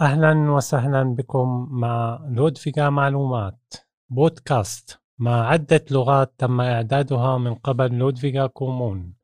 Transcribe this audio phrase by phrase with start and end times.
[0.00, 3.74] أهلا وسهلا بكم مع لودفيكا معلومات.
[4.10, 9.14] بودكاست مع عدة لغات تم إعدادها من قبل لودفيكا kommun.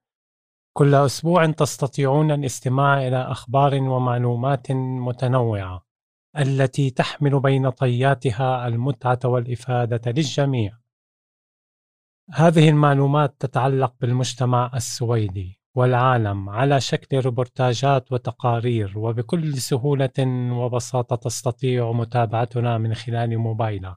[0.72, 5.86] كل أسبوع تستطيعون الاستماع إلى أخبار ومعلومات متنوعة
[6.38, 10.78] التي تحمل بين طياتها المتعة والإفادة للجميع.
[12.30, 15.63] هذه المعلومات تتعلق بالمجتمع السويدي.
[15.76, 20.10] والعالم على شكل ريبورتاجات وتقارير وبكل سهولة
[20.52, 23.96] وبساطة تستطيع متابعتنا من خلال موبايلك.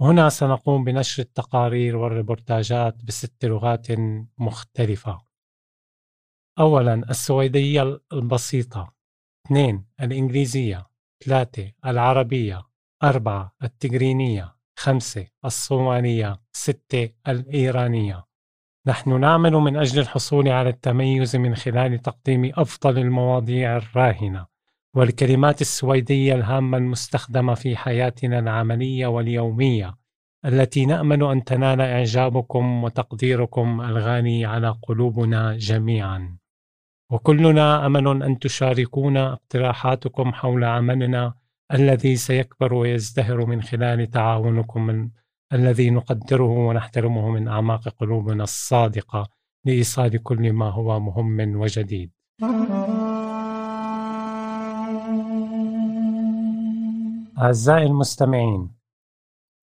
[0.00, 3.86] هنا سنقوم بنشر التقارير والريبورتاجات بست لغات
[4.38, 5.20] مختلفة.
[6.58, 8.94] أولا السويدية البسيطة.
[9.46, 10.86] اثنين الإنجليزية.
[11.24, 12.62] ثلاثة العربية.
[13.02, 14.56] أربعة التجرينية.
[14.78, 16.42] خمسة الصومالية.
[16.52, 18.31] ستة الإيرانية.
[18.86, 24.46] نحن نعمل من أجل الحصول على التميز من خلال تقديم أفضل المواضيع الراهنة
[24.96, 29.94] والكلمات السويدية الهامة المستخدمة في حياتنا العملية واليومية
[30.44, 36.36] التي نأمل أن تنال إعجابكم وتقديركم الغالي على قلوبنا جميعا.
[37.10, 41.34] وكلنا أمل أن تشاركونا اقتراحاتكم حول عملنا
[41.72, 45.10] الذي سيكبر ويزدهر من خلال تعاونكم
[45.52, 49.28] الذي نقدره ونحترمه من أعماق قلوبنا الصادقة
[49.64, 52.12] لإيصال كل ما هو مهم وجديد.
[57.38, 58.70] أعزائي المستمعين،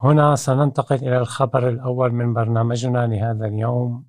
[0.01, 4.05] هنا سننتقل إلى الخبر الأول من برنامجنا لهذا اليوم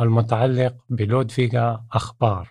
[0.00, 2.48] المتعلق بلودفيغا أخبار.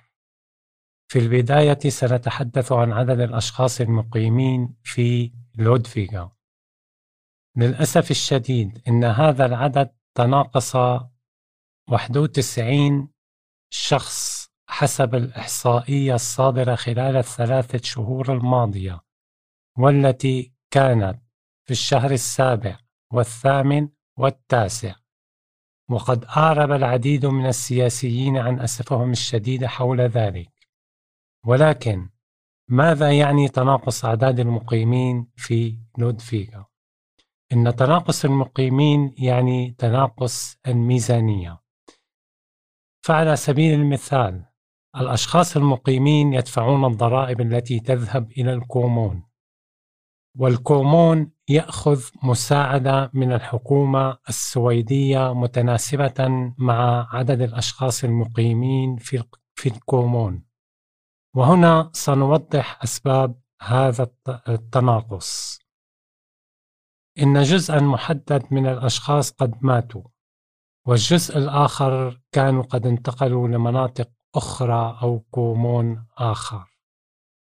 [1.07, 6.38] في البداية سنتحدث عن عدد الأشخاص المقيمين في لودفيغا.
[7.59, 10.75] للأسف الشديد إن هذا العدد تناقص
[11.89, 13.09] 91
[13.69, 18.99] شخص حسب الإحصائية الصادرة خلال الثلاثة شهور الماضية
[19.77, 21.21] والتي كانت
[21.65, 22.79] في الشهر السابع
[23.13, 24.95] والثامن والتاسع
[25.89, 30.51] وقد أعرب العديد من السياسيين عن أسفهم الشديد حول ذلك
[31.45, 32.09] ولكن
[32.69, 36.68] ماذا يعني تناقص أعداد المقيمين في لودفيغا؟
[37.53, 41.59] إن تناقص المقيمين يعني تناقص الميزانية.
[43.05, 44.45] فعلى سبيل المثال
[44.97, 49.29] الأشخاص المقيمين يدفعون الضرائب التي تذهب إلى ال kommun
[50.37, 59.23] وال kommun يأخذ مساعدة من الحكومة السويدية متناسبة مع عدد الأشخاص المقيمين في
[59.55, 60.45] في ال kommun.
[61.35, 64.07] وهنا سنوضح أسباب هذا
[64.49, 65.59] التناقص.
[67.21, 70.03] إن جزءا محدد من الأشخاص قد ماتوا
[70.87, 76.79] والجزء الآخر كانوا قد انتقلوا لمناطق أخرى أو كومون آخر.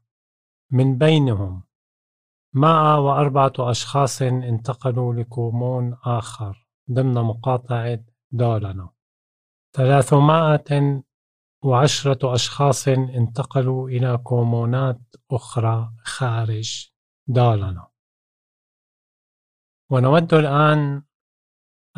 [0.71, 1.63] من بينهم
[2.55, 8.91] 104 أشخاص انتقلوا ل kommun آخر ضمن مقاطعة دالارنا
[9.77, 15.01] 310 أشخاص انتقلوا إلى كومونات
[15.31, 16.91] أخرى خارج
[17.27, 17.89] دالارنا
[19.91, 21.03] ونود الآن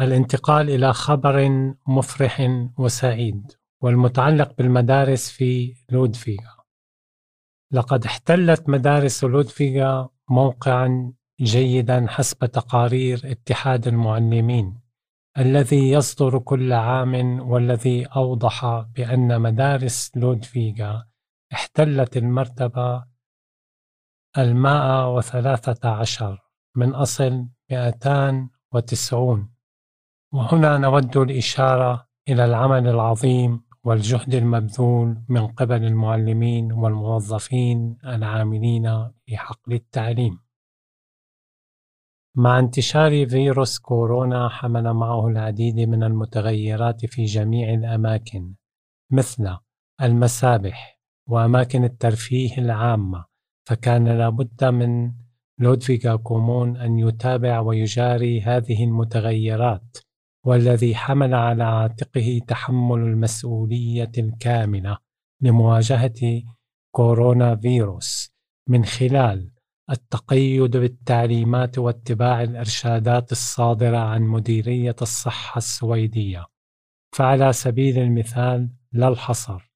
[0.01, 1.49] الانتقال إلى خبر
[1.87, 6.57] مفرح وسعيد والمتعلق بالمدارس في لودفيغا.
[7.73, 14.81] لقد احتلت مدارس لودفيغا موقعا جيدا حسب تقارير اتحاد المعلمين
[15.39, 21.07] الذي يصدر كل عام والذي أوضح بأن مدارس لودفيغا
[21.53, 23.05] احتلت المرتبة
[24.39, 26.39] المائة وثلاثة عشر
[26.77, 29.52] من أصل 290
[30.33, 39.73] وهنا نود الإشارة إلى العمل العظيم والجهد المبذول من قبل المعلمين والموظفين العاملين في حقل
[39.73, 40.39] التعليم.
[42.37, 48.55] مع انتشار فيروس كورونا حمل معه العديد من المتغيرات في جميع الأماكن
[49.11, 49.57] مثل
[50.03, 53.25] المسابح وأماكن الترفيه العامة
[53.69, 55.13] فكان لابد من
[55.59, 59.97] لودفيغا كومون أن يتابع ويجاري هذه المتغيرات
[60.47, 64.99] والذي حمل على عاتقه تحمل المسؤولية الكاملة
[65.41, 66.43] لمواجهة
[66.95, 68.33] كورونا فيروس
[68.69, 69.53] من خلال
[69.91, 76.47] التقيد بالتعليمات واتباع الإرشادات الصادرة عن مديرية الصحة السويدية.
[77.17, 79.73] فعلى سبيل المثال لا الحصر.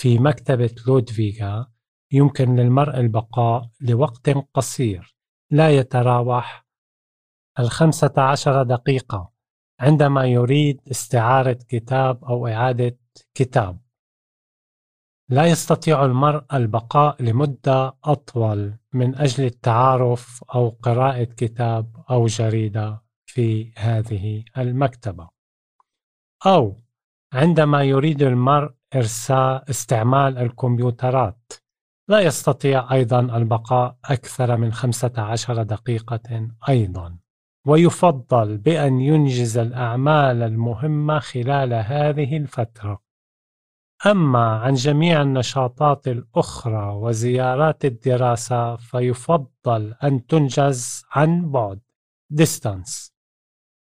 [0.00, 1.72] في مكتبة لودفيغا
[2.12, 5.16] يمكن للمرء البقاء لوقت قصير
[5.50, 6.66] لا يتراوح
[7.58, 9.31] الخمسة عشر دقيقة.
[9.82, 12.98] عندما يريد استعارة كتاب أو إعادة
[13.34, 13.78] كتاب.
[15.28, 23.72] لا يستطيع المرء البقاء لمدة أطول من أجل التعارف أو قراءة كتاب أو جريدة في
[23.76, 25.28] هذه المكتبة.
[26.46, 26.76] أو
[27.32, 31.52] عندما يريد المرء إرساء استعمال الكمبيوترات
[32.08, 37.21] لا يستطيع أيضا البقاء أكثر من 15 دقيقة أيضا.
[37.66, 43.02] ويفضل بأن ينجز الأعمال المهمة خلال هذه الفترة.
[44.06, 51.80] أما عن جميع النشاطات الأخرى وزيارات الدراسة فيفضل أن تنجز عن بعد.
[52.34, 53.12] Distance.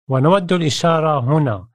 [0.09, 1.69] ونود الإشارة هنا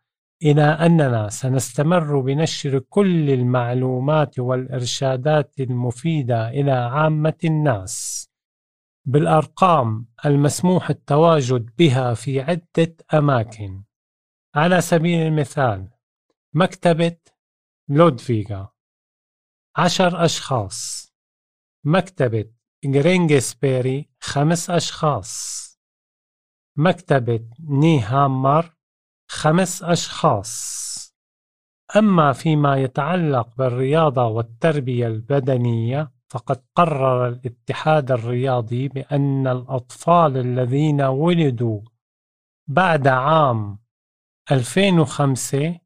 [0.43, 8.25] إلى أننا سنستمر بنشر كل المعلومات والإرشادات المفيدة إلى عامة الناس.
[9.07, 13.83] بالأرقام المسموح التواجد بها في عدة أماكن.
[14.55, 15.89] على سبيل المثال
[16.53, 17.17] مكتبة
[17.89, 18.69] لودفيغا.
[19.75, 21.07] عشر أشخاص.
[21.83, 22.51] مكتبة
[22.85, 25.65] جرينجسبيري خمس أشخاص.
[26.77, 28.75] مكتبة نيهامر
[29.27, 30.95] خمس أشخاص.
[31.95, 41.81] أما فيما يتعلق بالرياضة والتربية البدنية فقد قرر الاتحاد الرياضي بأن الأطفال الذين ولدوا
[42.67, 43.79] بعد عام
[44.51, 45.79] 2005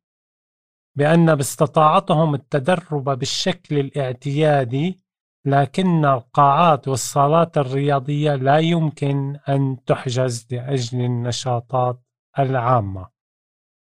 [0.96, 5.00] بأن باستطاعتهم التدرب بالشكل الاعتيادي
[5.46, 12.02] لكن القاعات والصالات الرياضية لا يمكن أن تحجز لأجل النشاطات
[12.40, 13.10] العامة.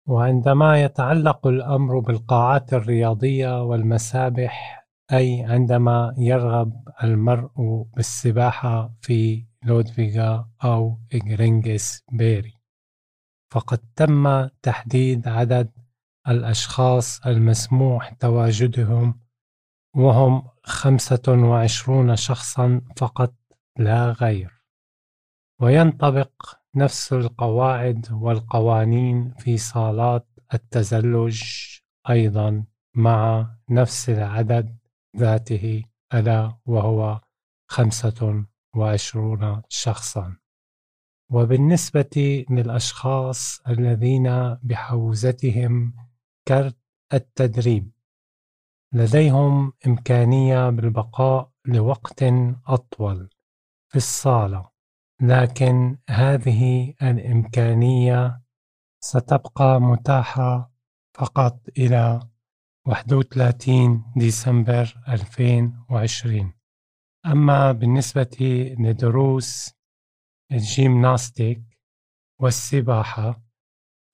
[0.08, 12.02] وعندما يتعلق الأمر بالقاعات الرياضية والمسابح أي عندما يرغب المرء بالسباحة في لودفيغا أو إغرينغس
[12.12, 12.54] بيري
[13.52, 15.70] فقد تم تحديد عدد
[16.28, 19.20] الأشخاص المسموح تواجدهم
[19.96, 23.34] وهم خمسة وعشرون شخصا فقط
[23.78, 24.62] لا غير.
[25.60, 26.32] وينطبق
[26.74, 31.42] نفس القواعد والقوانين في صالات التزلج
[32.10, 32.64] أيضا
[32.94, 34.75] مع نفس العدد
[35.18, 35.84] ذاته
[36.14, 37.20] ألا وهو
[37.68, 38.44] خمسة
[38.76, 40.36] وعشرون شخصا.
[41.30, 45.94] وبالنسبة للأشخاص الذين بحوزتهم
[46.48, 46.76] كرت
[47.12, 47.90] التدريب
[48.92, 52.22] لديهم إمكانية بالبقاء لوقت
[52.66, 53.30] أطول
[53.88, 54.70] في الصالة
[55.22, 58.42] لكن هذه الإمكانية
[59.00, 60.70] ستبقى متاحة
[61.14, 62.20] فقط إلى
[62.86, 66.52] 31 ديسمبر 2020
[67.26, 68.36] أما بالنسبة
[68.78, 69.74] لدروس
[70.52, 71.62] الجيمناستيك
[72.40, 73.42] والسباحة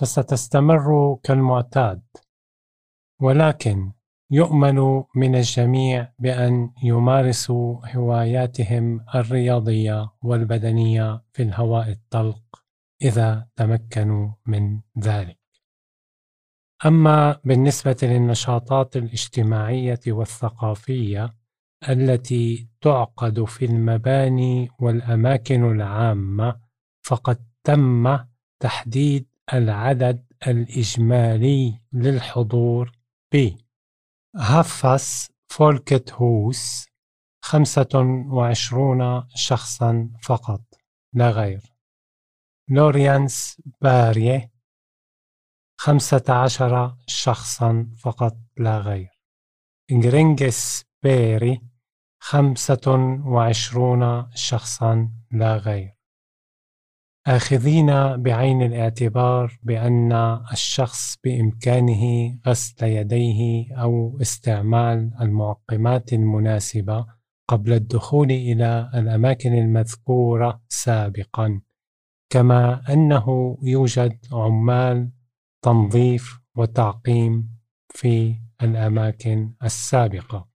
[0.01, 2.03] فستستمر كالمعتاد
[3.21, 3.93] ولكن
[4.31, 12.65] يؤمل من الجميع بأن يمارسوا هواياتهم الرياضية والبدنية في الهواء الطلق
[13.03, 15.42] إذا تمكنوا من ذلك.
[16.87, 21.35] أما بالنسبة للنشاطات الاجتماعية والثقافية
[21.89, 26.61] التي تعقد في المباني والأماكن العامة
[27.03, 28.19] فقد تم
[28.61, 32.93] تحديد العدد الإجمالي للحضور
[33.35, 33.51] ب.
[34.37, 36.87] هفس فولكت هوس
[37.45, 40.63] خمسة وعشرون شخصا فقط
[41.13, 41.61] لا غير.
[42.69, 44.52] لوريانس بارية
[45.85, 49.09] خمسة عشر شخصا فقط لا غير.
[49.93, 51.61] إنجرينجس بيري
[52.21, 55.97] خمسة وعشرون شخصا لا غير.
[57.27, 60.13] آخذين بعين الاعتبار بأن
[60.53, 67.07] الشخص بإمكانه غسل يديه أو استعمال المعقمات المناسبة
[67.49, 71.61] قبل الدخول إلى الأماكن المذكورة سابقًا،
[72.31, 75.13] كما أنه يوجد عمال
[75.63, 77.59] تنظيف وتعقيم
[77.95, 80.49] في الأماكن السابقة.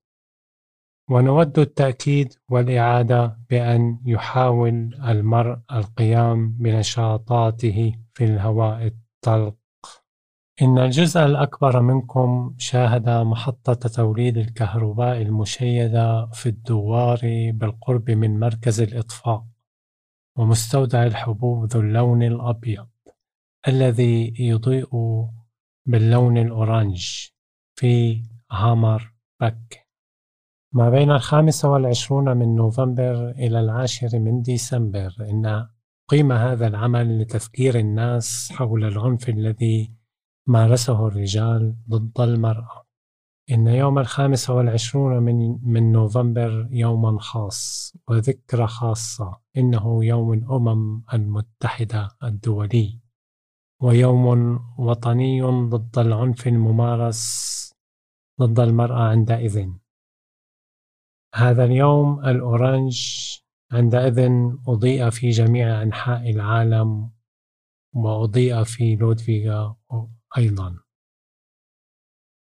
[1.09, 9.55] ونود التأكيد والإعادة بأن يحاول المرء القيام بنشاطاته في الهواء الطلق.
[10.61, 17.19] إن الجزء الأكبر منكم شاهد محطة توليد الكهرباء المشيدة في الدوار
[17.53, 19.45] بالقرب من مركز الإطفاء،
[20.37, 22.87] ومستودع الحبوب ذو اللون الأبيض
[23.67, 24.89] الذي يضيء
[25.85, 27.29] باللون الأورانج
[27.75, 29.87] في هامر بك.
[30.73, 35.67] ما بين الخامسة والعشرون من نوفمبر إلى العاشر من ديسمبر إن
[36.07, 39.93] قيم هذا العمل لتذكير الناس حول العنف الذي
[40.47, 42.87] مارسه الرجال ضد المرأة.
[43.51, 52.09] إن يوم الخامس والعشرون من, من نوفمبر يوما خاص وذكرى خاصة إنه يوم الأمم المتحدة
[52.23, 53.06] الدولي
[53.81, 54.25] ويوم
[54.77, 57.73] وطني ضد العنف الممارس
[58.41, 59.69] ضد المرأة عندئذ.
[61.35, 62.97] هذا اليوم الأورنج
[63.71, 64.29] عندئذ
[64.67, 67.11] أضيء في جميع أنحاء العالم
[67.93, 69.75] وأضيء في لودفيغا
[70.37, 70.79] أيضا.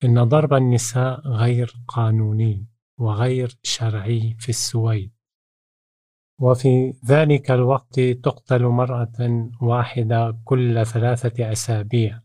[0.04, 2.68] إن ضرب النساء غير قانوني
[2.98, 5.19] وغير شرعي في السويد.
[6.40, 12.22] وفي ذلك الوقت تقتل مرأة واحدة كل ثلاثة أسابيع.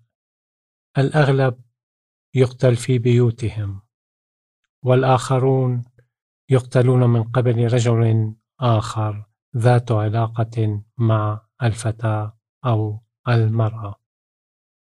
[0.99, 1.61] الأغلب
[2.35, 3.81] يقتل في بيوتهم
[4.83, 5.85] والآخرون
[6.49, 13.95] يقتلون من قبل رجل آخر ذات علاقة مع الفتاة أو المرأة.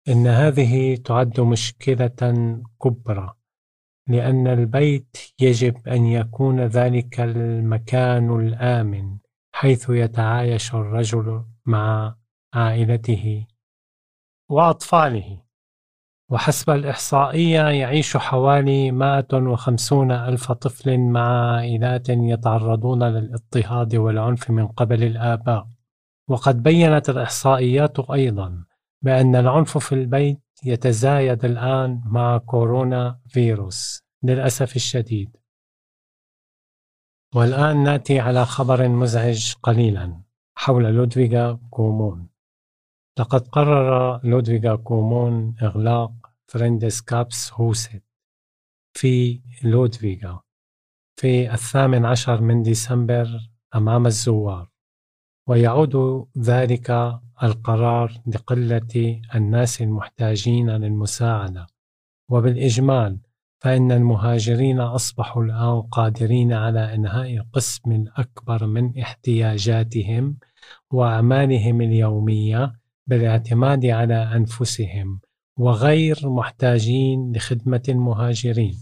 [0.08, 3.41] إن هذه تعد مشكلة كبرى.
[4.08, 9.18] لأن البيت يجب أن يكون ذلك المكان الآمن
[9.54, 12.16] حيث يتعايش الرجل مع
[12.54, 13.48] عائلته
[14.50, 15.42] وأطفاله.
[16.30, 25.68] وحسب الإحصائية يعيش حوالي 150 ألف طفل مع عائلات يتعرضون للاضطهاد والعنف من قبل الآباء.
[26.28, 28.66] وقد بينت الإحصائيات أيضا
[29.02, 35.38] بأن العنف في البيت يتزايد الآن مع كورونا فيروس للأسف الشديد.
[37.36, 40.22] والآن نأتي على خبر مزعج قليلا
[40.56, 42.32] حول لودفيغا kommun.
[43.20, 46.12] لقد قرر لودفيغا kommun إغلاق
[46.48, 48.04] Vänskapshuset
[48.98, 50.42] في لودفيغا
[51.20, 53.28] في الثامن عشر من ديسمبر
[53.76, 54.70] أمام الزوار
[55.48, 61.68] ويعود ذلك القرار لقلة الناس المحتاجين للمساعدة
[62.30, 63.20] وبالإجمال
[63.62, 70.38] فإن المهاجرين أصبحوا الآن قادرين على إنهاء قسم أكبر من احتياجاتهم
[70.92, 72.74] وأعمالهم اليومية
[73.08, 75.20] بالاعتماد على أنفسهم
[75.58, 78.78] وغير محتاجين لخدمة المهاجرين.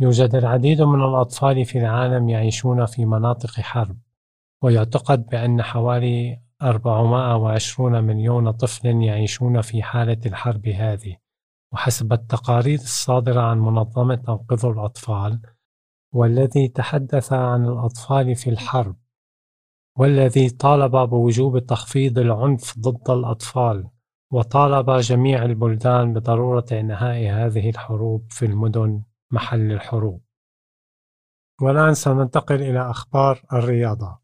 [0.00, 3.96] يوجد العديد من الأطفال في العالم يعيشون في مناطق حرب
[4.62, 11.16] ويعتقد بأن حوالي 420 مليون طفل يعيشون في حالة الحرب هذه.
[11.72, 15.40] وحسب التقارير الصادرة عن منظمة أنقذوا الأطفال
[16.12, 18.96] والذي تحدث عن الأطفال في الحرب
[19.98, 23.88] والذي طالب بوجوب تخفيض العنف ضد الأطفال
[24.32, 29.02] وطالب جميع البلدان بضرورة إنهاء هذه الحروب في المدن.
[29.30, 30.22] محل الحروب.
[31.60, 34.18] والآن سننتقل إلى أخبار الرياضة.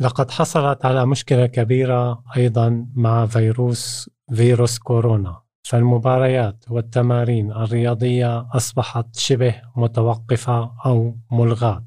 [0.00, 5.42] لقد حصلت على مشكلة كبيرة أيضا مع فيروس فيروس كورونا.
[5.64, 11.86] فالمباريات والتمارين الرياضية أصبحت شبه متوقفة أو ملغاة.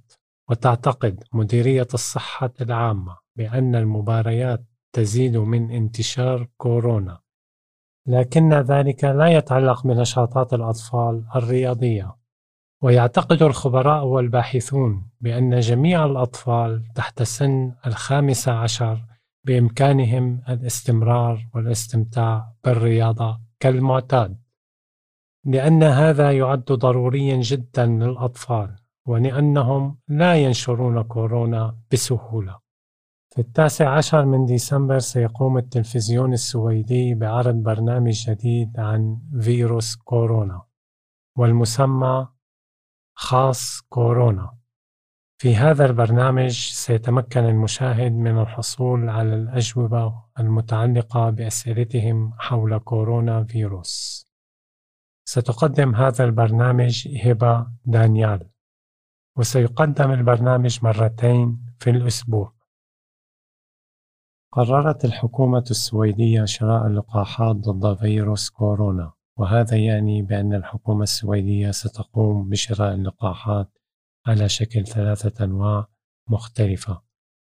[0.50, 7.22] وتعتقد مديرية الصحة العامة بأن المباريات تزيد من انتشار كورونا.
[8.08, 12.15] لكن ذلك لا يتعلق بنشاطات الأطفال الرياضية.
[12.86, 19.06] ويعتقد الخبراء والباحثون بأن جميع الأطفال تحت سن الخامسة عشر
[19.44, 24.38] بإمكانهم الاستمرار والاستمتاع بالرياضة كالمعتاد
[25.46, 28.75] لأن هذا يعد ضروريا جدا للأطفال
[29.08, 32.60] ولأنهم لا ينشرون كورونا بسهولة.
[33.30, 40.62] في التاسع عشر من ديسمبر سيقوم التلفزيون السويدي بعرض برنامج جديد عن فيروس كورونا
[41.38, 42.35] والمسمى
[43.17, 44.57] خاص كورونا.
[45.41, 54.25] في هذا البرنامج سيتمكن المشاهد من الحصول على الأجوبة المتعلقة بأسئلتهم حول كورونا فيروس.
[55.27, 58.50] ستقدم هذا البرنامج هبة دانيال
[59.38, 62.53] وسيقدم البرنامج مرتين في الأسبوع.
[64.51, 69.14] قررت الحكومة السويدية شراء اللقاحات ضد فيروس كورونا.
[69.39, 73.77] وهذا يعني بأن الحكومة السويدية ستقوم بشراء اللقاحات
[74.27, 75.88] على شكل ثلاثة أنواع
[76.30, 77.01] مختلفة.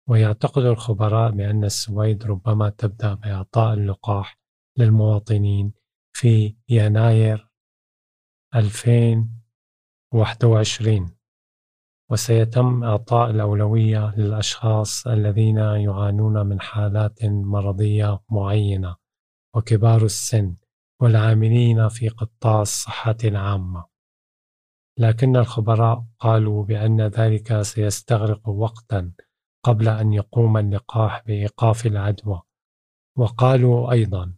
[0.08, 4.38] ويعتقد الخبراء بأن السويد ربما تبدأ بإعطاء اللقاح
[4.78, 5.72] للمواطنين
[6.16, 7.50] في يناير
[8.54, 11.16] 2021
[12.10, 18.96] وسيتم إعطاء الأولوية للأشخاص الذين يعانون من حالات مرضية معينة
[19.54, 20.56] وكبار السن.
[21.00, 23.86] والعاملين في قطاع الصحة العامة.
[24.98, 29.12] لكن الخبراء قالوا بأن ذلك سيستغرق وقتا
[29.64, 32.42] قبل أن يقوم اللقاح بإيقاف العدوى.
[33.18, 34.34] وقالوا أيضا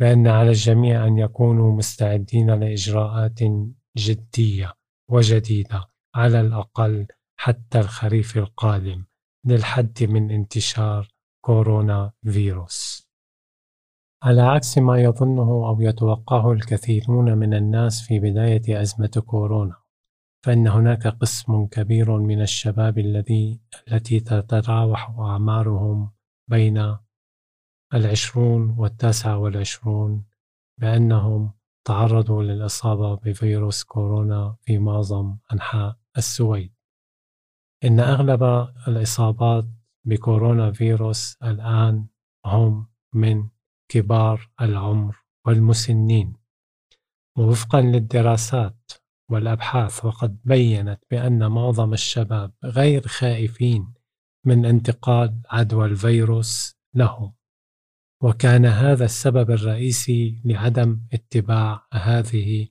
[0.00, 3.38] بأن على الجميع أن يكونوا مستعدين لإجراءات
[3.96, 4.74] جدية
[5.10, 7.06] وجديدة على الأقل
[7.36, 9.04] حتى الخريف القادم
[9.44, 11.08] للحد من انتشار
[11.44, 13.03] كورونا فيروس.
[14.24, 19.76] على عكس ما يظنه أو يتوقعه الكثيرون من الناس في بداية أزمة كورونا
[20.44, 26.10] فإن هناك قسم كبير من الشباب الذي التي تتراوح أعمارهم
[26.48, 26.96] بين
[27.94, 30.24] العشرون والتاسعة والعشرون
[30.78, 31.52] بأنهم
[31.84, 36.72] تعرضوا للإصابة بفيروس كورونا في معظم أنحاء السويد.
[37.84, 39.64] إن أغلب الإصابات
[40.04, 42.06] بكورونا فيروس الآن
[42.46, 43.53] هم من
[43.88, 46.36] كبار العمر والمسنين.
[47.38, 48.92] ووفقا للدراسات
[49.30, 53.94] والأبحاث وقد بينت بأن معظم الشباب غير خائفين
[54.44, 57.32] من انتقال عدوى الفيروس لهم.
[58.22, 62.68] وكان هذا السبب الرئيسي لعدم اتباع هذه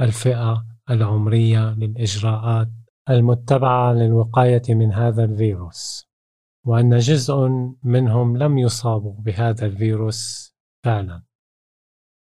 [0.00, 2.68] الفئة العمرية للإجراءات
[3.10, 6.08] المتبعة للوقاية من هذا الفيروس.
[6.64, 7.48] وأن جزء
[7.82, 10.47] منهم لم يصابوا بهذا الفيروس
[10.88, 11.22] فعلا.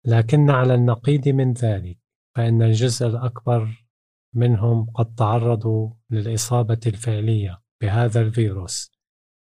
[0.05, 1.97] لكن على النقيض من ذلك
[2.35, 3.87] فإن الجزء الأكبر
[4.33, 8.91] منهم قد تعرضوا للإصابة الفعلية بهذا الفيروس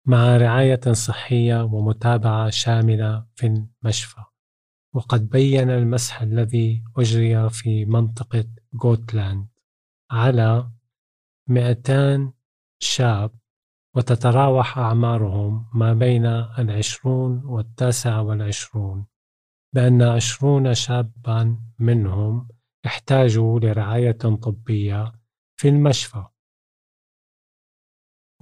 [0.06, 4.20] مع رعاية صحية ومتابعة شاملة في المشفى.
[4.94, 8.44] وقد بين المسح الذي أجري في منطقة
[8.82, 9.48] غوتلاند
[10.10, 10.70] على
[11.46, 12.32] 200
[12.78, 13.30] شاب
[13.97, 16.27] وتتراوح أعمارهم ما بين
[16.59, 19.07] العشرون والتاسع والعشرون
[19.74, 22.48] بأن عشرون شابا منهم
[22.87, 25.12] احتاجوا لرعاية طبية
[25.57, 26.24] في المشفى.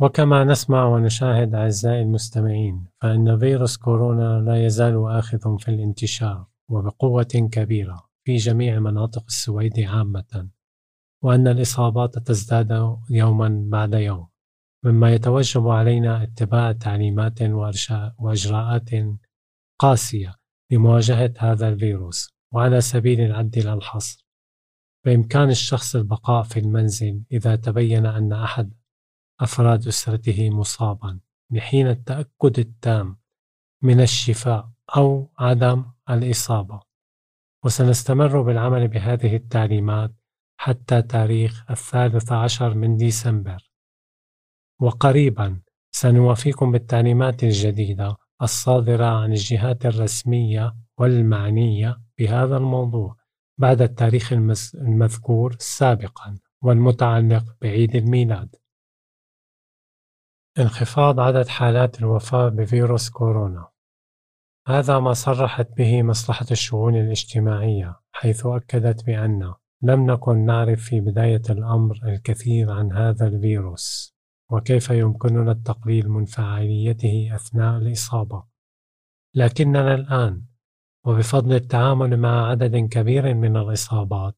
[0.01, 8.09] وكما نسمع ونشاهد أعزائي المستمعين فإن فيروس كورونا لا يزال آخذ في الانتشار وبقوة كبيرة
[8.25, 10.49] في جميع مناطق السويد عامة
[11.23, 14.29] وأن الإصابات تزداد يوما بعد يوم.
[14.87, 17.43] مما يتوجب علينا اتباع تعليمات
[18.19, 18.91] وإجراءات
[19.79, 20.35] قاسية
[20.71, 24.27] لمواجهة هذا الفيروس وعلى سبيل العد للحصر
[25.05, 28.75] بإمكان الشخص البقاء في المنزل إذا تبين أن أحد
[29.41, 31.21] أفراد أسرته مصابا
[31.51, 33.19] لحين التأكد التام
[33.83, 36.81] من الشفاء أو عدم الإصابة.
[37.65, 40.15] وسنستمر بالعمل بهذه التعليمات
[40.61, 43.71] حتى تاريخ الثالث عشر من ديسمبر.
[44.81, 45.61] وقريبا
[45.91, 53.17] سنوافيكم بالتعليمات الجديدة الصادرة عن الجهات الرسمية والمعنية بهذا الموضوع
[53.59, 54.33] بعد التاريخ
[54.75, 58.57] المذكور سابقا والمتعلق بعيد الميلاد.
[60.59, 63.69] انخفاض عدد حالات الوفاة بفيروس كورونا.
[64.69, 71.43] هذا ما صرحت به مصلحة الشؤون الاجتماعية حيث أكدت بأن لم نكن نعرف في بداية
[71.51, 74.16] الأمر الكثير عن هذا الفيروس.
[74.51, 78.45] وكيف يمكننا التقليل من فعاليته أثناء الإصابة
[79.35, 80.43] لكننا الآن
[81.05, 84.37] وبفضل التعامل مع عدد كبير من الإصابات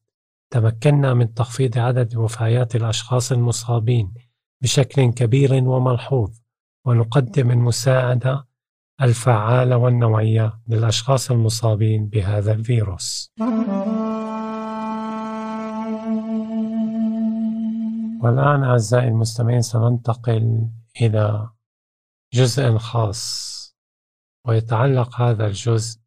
[0.49, 4.13] تمكنا من تخفيض عدد وفيات الأشخاص المصابين
[4.61, 6.39] بشكل كبير وملحوظ
[6.85, 8.47] ونقدم المساعدة
[9.01, 13.33] الفعالة والنوعية للأشخاص المصابين بهذا الفيروس.
[18.23, 20.69] والآن أعزائي المستمعين سننتقل
[21.01, 21.49] إلى
[22.33, 23.59] جزء خاص
[24.47, 25.99] ويتعلق هذا الجزء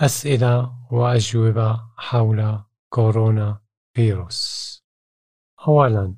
[0.00, 3.60] بأسئلة وأجوبة حول كورونا
[3.94, 4.78] فيروس.
[5.68, 6.16] أولاً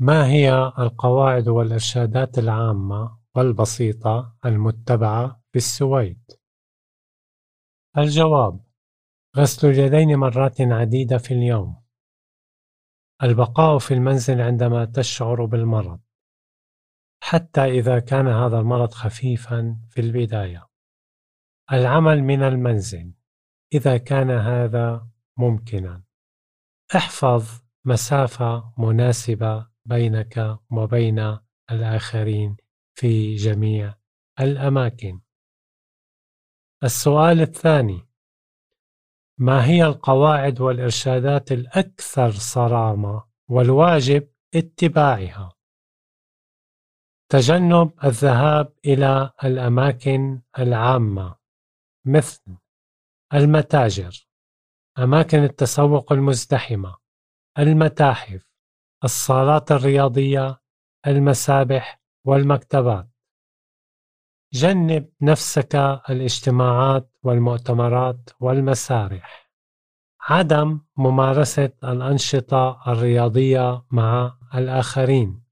[0.00, 6.22] ما هي القواعد والإرشادات العامة والبسيطة المتبعة في السويد؟
[7.98, 8.60] الجواب:
[9.36, 11.87] غسل اليدين مرات عديدة في اليوم.
[13.22, 16.00] البقاء في المنزل عندما تشعر بالمرض،
[17.22, 20.68] حتى إذا كان هذا المرض خفيفًا في البداية.
[21.72, 23.14] العمل من المنزل
[23.74, 26.04] إذا كان هذا ممكنًا.
[26.96, 31.38] احفظ مسافة مناسبة بينك وبين
[31.70, 32.56] الآخرين
[32.94, 33.94] في جميع
[34.40, 35.20] الأماكن.
[36.84, 38.07] السؤال الثاني:
[39.38, 45.52] ما هي القواعد والإرشادات الأكثر صرامة والواجب اتباعها؟
[47.28, 51.36] تجنب الذهاب إلى الأماكن العامة
[52.04, 52.58] مثل
[53.34, 54.28] المتاجر
[54.98, 56.96] أماكن التسوق المزدحمة
[57.58, 58.48] المتاحف
[59.04, 60.60] الصالات الرياضية
[61.06, 63.08] المسابح والمكتبات
[64.52, 65.74] جنب نفسك
[66.10, 69.50] الاجتماعات والمؤتمرات والمسارح.
[70.20, 75.42] عدم ممارسة الأنشطة الرياضية مع الآخرين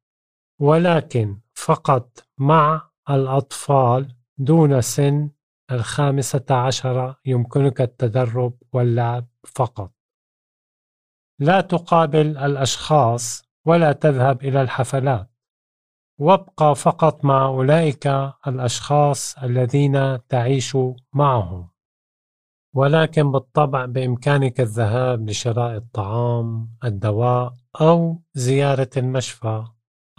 [0.61, 5.31] ولكن فقط مع الأطفال دون سن
[5.71, 9.93] الخامسة عشرة يمكنك التدرب واللعب فقط.
[11.39, 15.36] لا تقابل الأشخاص ولا تذهب إلى الحفلات.
[16.19, 18.07] وابقى فقط مع أولئك
[18.47, 20.77] الأشخاص الذين تعيش
[21.13, 21.69] معهم
[22.75, 29.65] ولكن بالطبع بإمكانك الذهاب لشراء الطعام الدواء أو زيارة المشفى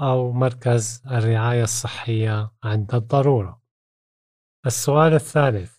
[0.02, 3.62] أو مركز الرعاية الصحية عند الضرورة
[4.66, 5.78] السؤال الثالث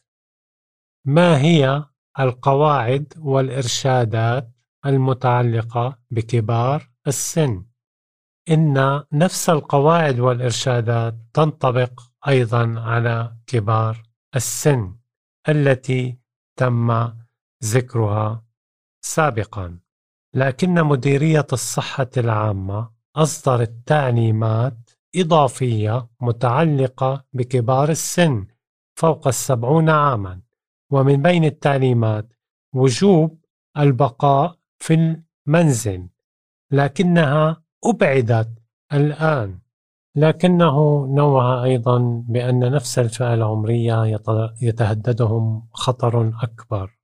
[1.04, 1.85] ما هي
[2.20, 4.50] القواعد والإرشادات
[4.87, 7.67] المتعلقة بكبار السن؟
[8.50, 14.02] إن نفس القواعد والإرشادات تنطبق أيضا على كبار
[14.37, 14.96] السن
[15.48, 16.18] التي
[16.56, 17.12] تم
[17.64, 18.44] ذكرها
[19.04, 19.78] سابقا.
[20.34, 28.46] لكن مديرية الصحة العامة أصدرت تعليمات إضافية متعلقة بكبار السن
[28.98, 30.40] فوق السبعون عاما.
[30.92, 32.32] ومن بين التعليمات
[32.74, 33.44] وجوب
[33.78, 34.94] البقاء في
[35.46, 36.08] المنزل
[36.70, 38.62] لكنها أبعدت
[38.93, 39.61] الآن.
[40.17, 44.21] لكنه نوه أيضا بأن نفس الفئة العمرية
[44.62, 46.99] يتهددهم خطر أكبر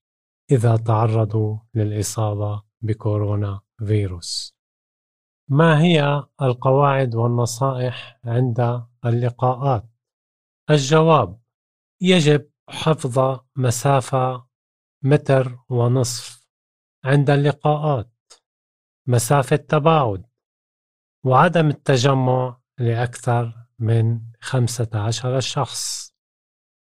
[0.51, 4.57] إذا تعرضوا للإصابة بكورونا فيروس.
[5.49, 9.85] ما هي القواعد والنصائح عند اللقاءات؟
[10.71, 11.41] الجواب
[12.01, 14.47] يجب حفظ مسافة
[15.03, 16.49] متر ونصف
[17.05, 18.11] عند اللقاءات.
[19.07, 20.27] مسافة تباعد
[21.25, 26.15] وعدم التجمع لأكثر من 15 شخص.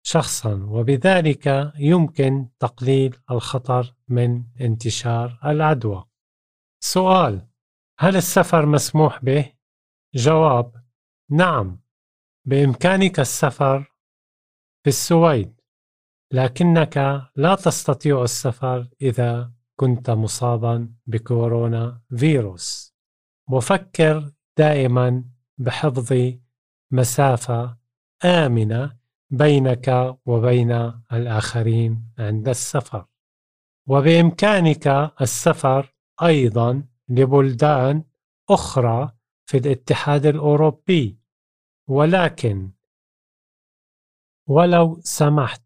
[0.02, 6.04] شخصا وبذلك يمكن تقليل الخطر من انتشار العدوى.
[6.80, 7.48] سؤال
[7.98, 9.52] هل السفر مسموح به؟
[10.14, 10.84] جواب
[11.30, 11.80] نعم
[12.44, 13.80] بإمكانك السفر
[14.82, 15.60] في السويد
[16.32, 16.96] لكنك
[17.36, 22.95] لا تستطيع السفر إذا كنت مصابا بكورونا فيروس.
[23.50, 25.24] وفكر دائما
[25.58, 26.12] بحفظ
[26.90, 27.76] مسافة
[28.24, 28.96] آمنة
[29.30, 30.72] بينك وبين
[31.12, 33.06] الآخرين عند السفر.
[33.86, 34.86] وبإمكانك
[35.20, 38.04] السفر أيضا لبلدان
[38.50, 39.12] أخرى
[39.46, 41.18] في الاتحاد الأوروبي.
[41.88, 42.70] ولكن
[44.48, 45.62] ولو سمحت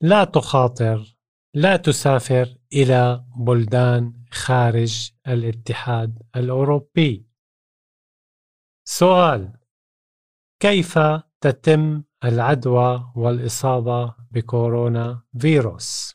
[0.00, 1.16] لا تخاطر
[1.54, 7.26] لا تسافر إلى بلدان خارج الاتحاد الأوروبي.
[8.88, 9.52] سؤال:
[10.62, 10.98] كيف
[11.40, 16.14] تتم العدوى والإصابة بكورونا فيروس؟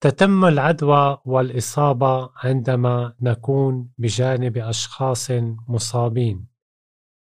[0.00, 5.30] تتم العدوى والإصابة عندما نكون بجانب أشخاص
[5.68, 6.48] مصابين،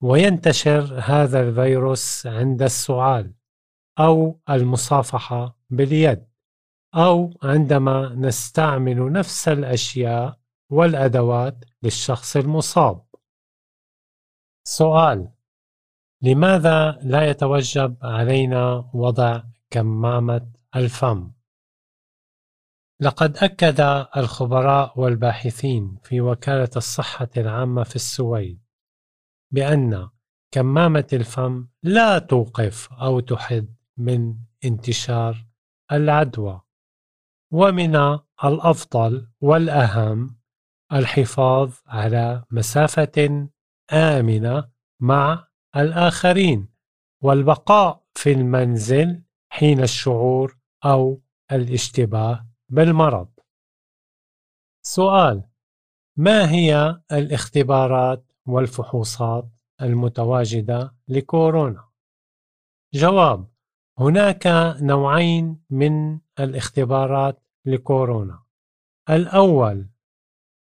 [0.02, 3.34] وينتشر هذا الفيروس عند السعال
[3.98, 6.29] أو المصافحة باليد.
[6.94, 13.04] أو عندما نستعمل نفس الأشياء والأدوات للشخص المصاب.
[14.64, 15.32] سؤال:
[16.22, 21.32] لماذا لا يتوجب علينا وضع كمامة الفم؟
[23.00, 23.80] لقد أكد
[24.16, 28.62] الخبراء والباحثين في وكالة الصحة العامة في السويد
[29.50, 30.08] بأن
[30.50, 35.46] كمامة الفم لا توقف أو تحد من انتشار
[35.92, 36.60] العدوى
[37.52, 37.96] ومن
[38.44, 40.40] الأفضل والأهم
[40.92, 43.48] الحفاظ على مسافة
[43.92, 46.68] آمنة مع الآخرين
[47.22, 53.28] والبقاء في المنزل حين الشعور أو الاشتباه بالمرض.
[54.82, 55.44] سؤال:
[56.16, 59.48] ما هي الاختبارات والفحوصات
[59.82, 61.88] المتواجدة لكورونا؟
[62.94, 63.48] جواب:
[63.98, 64.46] هناك
[64.80, 68.42] نوعين من الاختبارات لكورونا.
[69.10, 69.88] الأول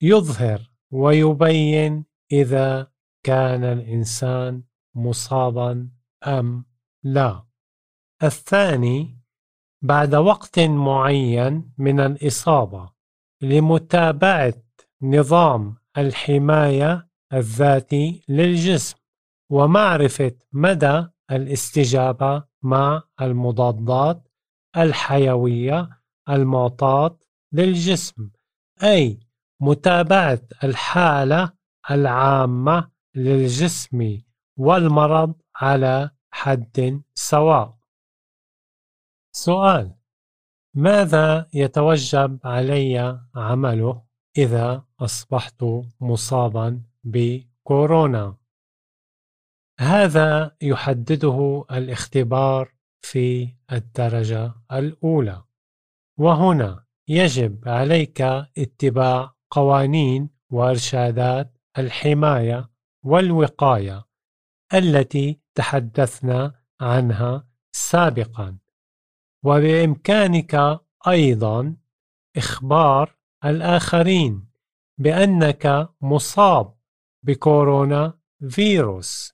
[0.02, 2.92] يظهر ويبين إذا
[3.24, 4.64] كان الإنسان
[4.96, 5.90] مصابا
[6.28, 6.66] أم
[7.04, 7.44] لا.
[8.24, 9.22] الثاني
[9.82, 12.90] بعد وقت معين من الإصابة
[13.42, 14.54] لمتابعة
[15.02, 18.98] نظام الحماية الذاتي للجسم
[19.52, 24.28] ومعرفة مدى الاستجابة مع المضادات
[24.78, 25.90] الحيوية
[26.30, 27.20] المعطاة
[27.52, 28.30] للجسم
[28.84, 29.20] أي
[29.62, 31.54] متابعة الحالة
[31.92, 34.22] العامة للجسم
[34.58, 37.78] والمرض على حد سواء.
[39.32, 39.96] سؤال:
[40.74, 44.04] ماذا يتوجب علي عمله
[44.38, 45.64] إذا أصبحت
[46.02, 48.38] مصابا بكورونا؟
[49.80, 55.44] هذا يحدده الاختبار في الدرجة الأولى،
[56.18, 58.22] وهنا يجب عليك
[58.58, 62.70] اتباع قوانين وإرشادات الحماية
[63.04, 64.06] والوقاية
[64.74, 68.58] التي تحدثنا عنها سابقا.
[69.44, 71.76] وبإمكانك أيضا
[72.38, 74.48] إخبار الآخرين
[74.98, 76.76] بأنك مصاب
[77.24, 79.34] بكورونا فيروس.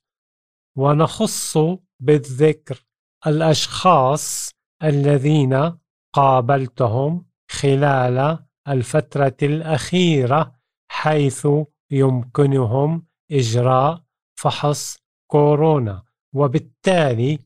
[0.76, 1.58] ونخص
[2.00, 2.86] بالذكر
[3.28, 4.52] الأشخاص
[4.84, 5.83] الذين
[6.14, 10.56] قابلتهم خلال الفترة الأخيرة
[10.92, 11.48] حيث
[11.92, 14.04] يمكنهم إجراء
[14.40, 14.98] فحص
[15.32, 16.04] كورونا.
[16.36, 17.40] وبالتالي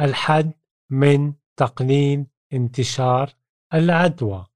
[0.00, 0.52] الحد
[0.90, 3.30] من تقليل انتشار
[3.74, 4.46] العدوى.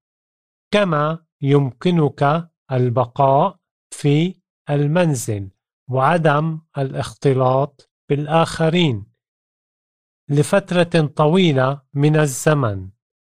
[0.70, 3.58] كما يمكنك البقاء
[3.94, 4.34] في
[4.70, 5.50] المنزل
[5.90, 9.06] وعدم الاختلاط بالآخرين.
[10.30, 12.90] لفترة طويلة من الزمن.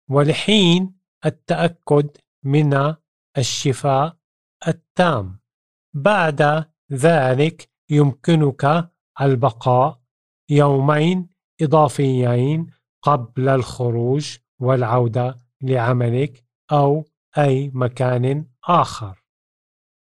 [0.10, 2.96] ولحين التأكد من
[3.38, 4.18] الشفاء
[4.68, 5.40] التام
[5.94, 8.92] بعد ذلك يمكنك
[9.22, 10.02] البقاء
[10.50, 11.30] يومين
[11.62, 17.06] إضافيين قبل الخروج والعودة لعملك أو
[17.38, 19.24] أي مكان آخر.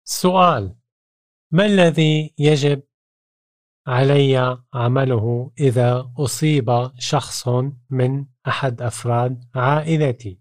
[0.05, 0.77] سؤال:
[1.51, 2.83] ما الذي يجب
[3.87, 7.49] علي عمله إذا أصيب شخص
[7.91, 10.41] من أحد أفراد عائلتي؟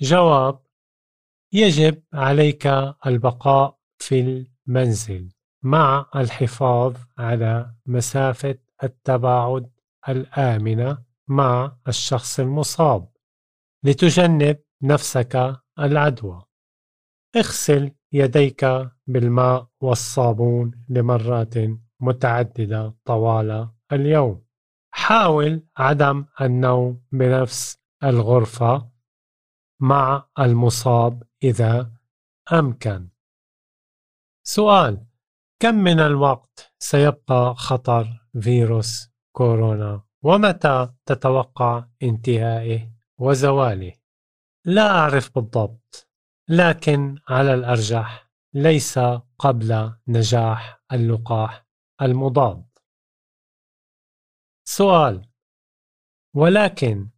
[0.00, 0.62] جواب:
[1.52, 2.66] يجب عليك
[3.06, 5.32] البقاء في المنزل
[5.62, 9.70] مع الحفاظ على مسافة التباعد
[10.08, 13.08] الآمنة مع الشخص المصاب
[13.84, 16.42] لتجنب نفسك العدوى.
[17.36, 18.66] اغسل يديك
[19.06, 21.54] بالماء والصابون لمرات
[22.00, 24.44] متعددة طوال اليوم.
[24.94, 28.90] حاول عدم النوم بنفس الغرفة
[29.80, 31.92] مع المصاب إذا
[32.52, 33.08] أمكن.
[34.46, 35.06] سؤال:
[35.62, 43.92] كم من الوقت سيبقى خطر فيروس كورونا ومتى تتوقع انتهائه وزواله
[44.64, 46.08] لا أعرف بالضبط
[46.48, 48.98] لكن على الأرجح ليس
[49.38, 51.66] قبل نجاح اللقاح
[52.02, 52.68] المضاد.
[54.64, 55.30] سؤال
[56.36, 57.10] ولكن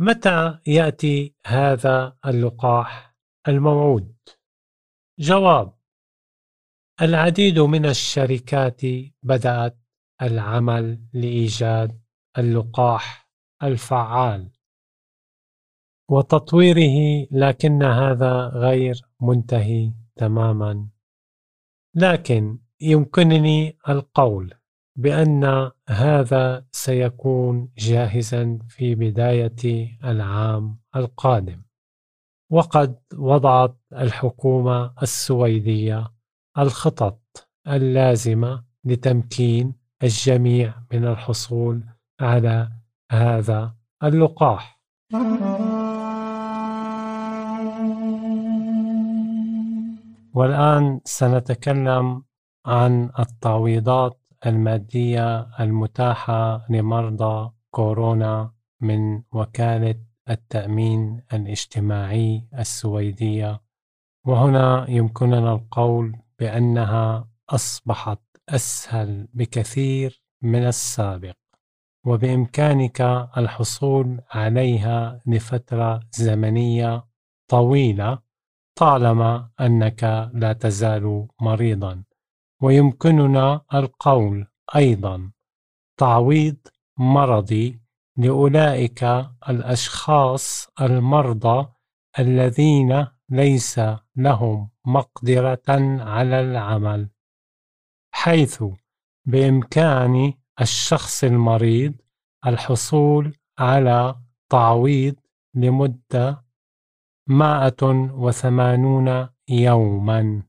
[0.00, 3.16] متى يأتي هذا اللقاح
[3.48, 4.16] الموعود؟
[5.18, 5.78] جواب
[7.02, 8.80] العديد من الشركات
[9.22, 9.78] بدأت
[10.22, 12.02] العمل لإيجاد
[12.38, 13.30] اللقاح
[13.62, 14.52] الفعال.
[16.10, 20.88] وتطويره لكن هذا غير منتهي تماما.
[21.94, 24.54] لكن يمكنني القول
[24.96, 31.62] بأن هذا سيكون جاهزا في بداية العام القادم
[32.50, 36.08] وقد وضعت الحكومة السويدية
[36.58, 41.84] الخطط اللازمة لتمكين الجميع من الحصول
[42.20, 42.70] على
[43.12, 44.78] هذا اللقاح.
[50.34, 52.22] والآن سنتكلم
[52.68, 59.94] عن التعويضات المادية المتاحة لمرضى كورونا من وكالة
[60.30, 63.60] التأمين الاجتماعي السويدية.
[64.26, 71.36] وهنا يمكننا القول بأنها أصبحت أسهل بكثير من السابق
[72.06, 73.00] وبإمكانك
[73.36, 77.04] الحصول عليها لفترة زمنية
[77.50, 78.18] طويلة
[78.78, 82.07] طالما أنك لا تزال مريضا.
[82.62, 85.30] ويمكننا القول أيضا
[85.96, 86.56] تعويض
[86.98, 87.80] مرضي
[88.16, 89.04] لأولئك
[89.48, 91.68] الأشخاص المرضى
[92.18, 93.80] الذين ليس
[94.16, 95.68] لهم مقدرة
[96.00, 97.08] على العمل
[98.14, 98.64] حيث
[99.24, 101.94] بإمكان الشخص المريض
[102.46, 105.14] الحصول على تعويض
[105.54, 106.44] لمدة
[107.26, 110.42] 180 يوما.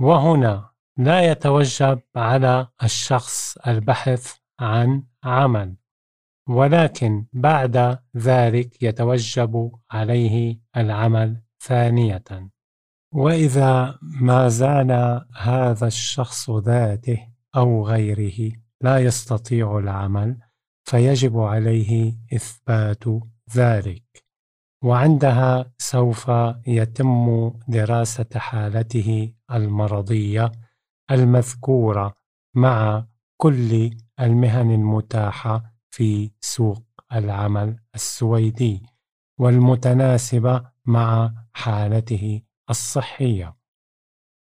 [0.00, 5.76] وهنا لا يتوجب على الشخص البحث عن عمل
[6.48, 12.50] ولكن بعد ذلك يتوجب عليه العمل ثانية.
[13.14, 20.38] وإذا ما زال هذا الشخص ذاته أو غيره لا يستطيع العمل
[20.84, 23.04] فيجب عليه إثبات
[23.56, 24.24] ذلك.
[24.84, 26.30] وعندها سوف
[26.66, 30.52] يتم دراسة حالته المرضية
[31.10, 32.14] المذكورة
[32.54, 33.90] مع كل
[34.20, 38.82] المهن المتاحة في سوق العمل السويدي
[39.38, 43.56] والمتناسبة مع حالته الصحية.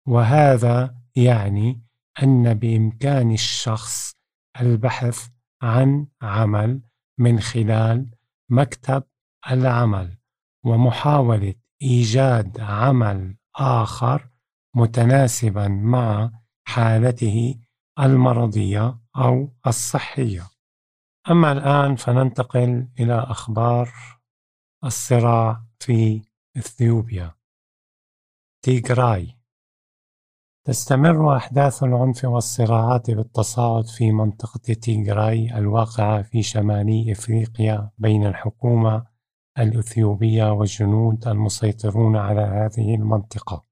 [0.08, 1.82] وهذا يعني
[2.24, 4.16] أن بإمكان الشخص
[4.62, 5.28] البحث
[5.62, 6.82] عن عمل
[7.18, 8.16] من خلال
[8.50, 9.04] مكتب
[9.52, 10.18] العمل
[10.64, 14.30] ومحاولة إيجاد عمل آخر
[14.76, 16.32] متناسبا مع
[16.68, 17.60] حالته
[18.00, 20.48] المرضية أو الصحية.
[21.30, 23.94] أما الآن فننتقل إلى أخبار
[24.84, 26.22] الصراع في
[26.58, 27.36] إثيوبيا.
[28.62, 29.36] تيغراي
[30.68, 39.06] تستمر أحداث العنف والصراعات بالتصاعد في منطقة تيغراي الواقعة في شمالي إفريقيا بين الحكومة
[39.60, 43.66] الإثيوبية والجنود المسيطرون على هذه المنطقة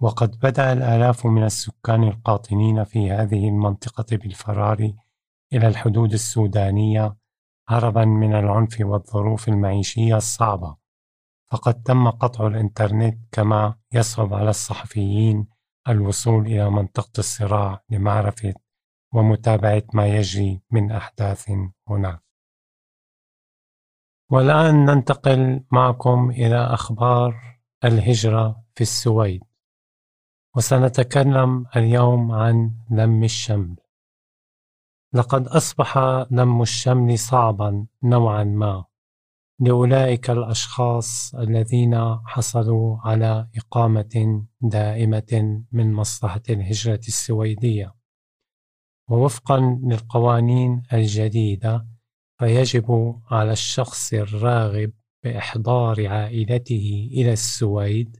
[0.00, 4.92] وقد بدأ الآلاف من السكان القاطنين في هذه المنطقة بالفرار
[5.52, 7.16] إلى الحدود السودانية
[7.68, 10.76] هربا من العنف والظروف المعيشية الصعبة.
[11.50, 15.46] فقد تم قطع الإنترنت كما يصعب على الصحفيين
[15.88, 18.54] الوصول إلى منطقة الصراع لمعرفة
[19.14, 21.50] ومتابعة ما يجري من أحداث
[21.88, 22.22] هناك
[24.30, 29.47] والآن ننتقل معكم إلى أخبار الهجرة في السويد.
[30.58, 33.76] وسنتكلم اليوم عن لم الشمل.
[35.14, 35.98] لقد أصبح
[36.30, 38.84] لم الشمل صعبا نوعا ما
[39.60, 47.94] لأولئك الأشخاص الذين حصلوا على إقامة دائمة من مصلحة الهجرة السويدية.
[49.08, 51.86] ووفقا للقوانين الجديدة
[52.38, 54.92] فيجب على الشخص الراغب
[55.24, 58.16] بإحضار عائلته إلى السويد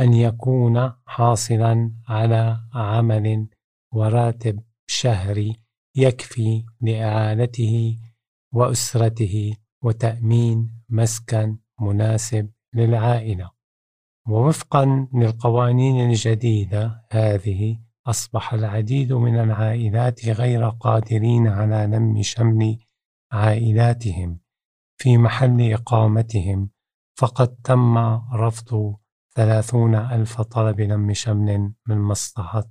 [0.00, 3.48] أن يكون حاصلا على عمل
[3.92, 5.56] وراتب شهري
[5.96, 7.98] يكفي لإعانته
[8.52, 13.50] وأسرته وتأمين مسكن مناسب للعائلة.
[14.28, 22.78] ووفقا للقوانين الجديدة هذه أصبح العديد من العائلات غير قادرين على لم شمل
[23.32, 24.40] عائلاتهم
[24.96, 26.70] في محل إقامتهم
[27.18, 27.98] فقد تم
[28.34, 28.96] رفض
[29.36, 32.64] ثلاثون ألف طلب لم شمل من مصلحة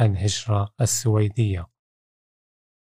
[0.00, 1.66] الهجرة السويدية.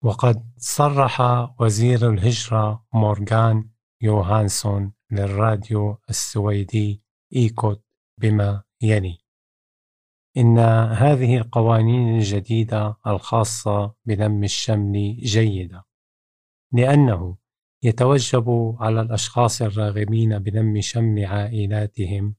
[0.03, 1.21] وقد صرح
[1.61, 3.69] وزير الهجرة مورغان
[4.01, 7.03] يوهانسون للراديو السويدي
[7.35, 7.85] إيكوت
[8.17, 9.17] بما يلي.
[10.37, 15.83] إن هذه القوانين الجديدة الخاصة بلم الشمل جيدة
[16.71, 17.37] لأنه
[17.83, 22.35] يتوجب على الأشخاص الراغبين بلم شمل عائلاتهم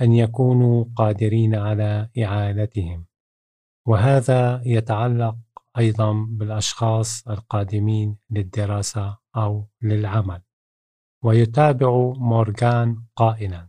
[0.00, 3.06] أن يكونوا قادرين على إعالتهم
[3.86, 5.36] وهذا يتعلق
[5.78, 10.42] أيضا بالأشخاص القادمين للدراسة أو للعمل.
[11.24, 13.68] ويتابع مورغان قائلا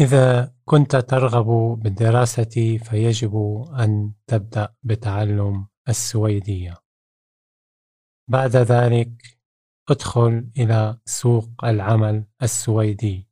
[0.00, 6.76] إذا كنت ترغب بالدراسة فيجب أن تبدأ بتعلم السويدية.
[8.28, 9.22] بعد ذلك
[9.90, 13.31] ادخل إلى سوق العمل السويدي.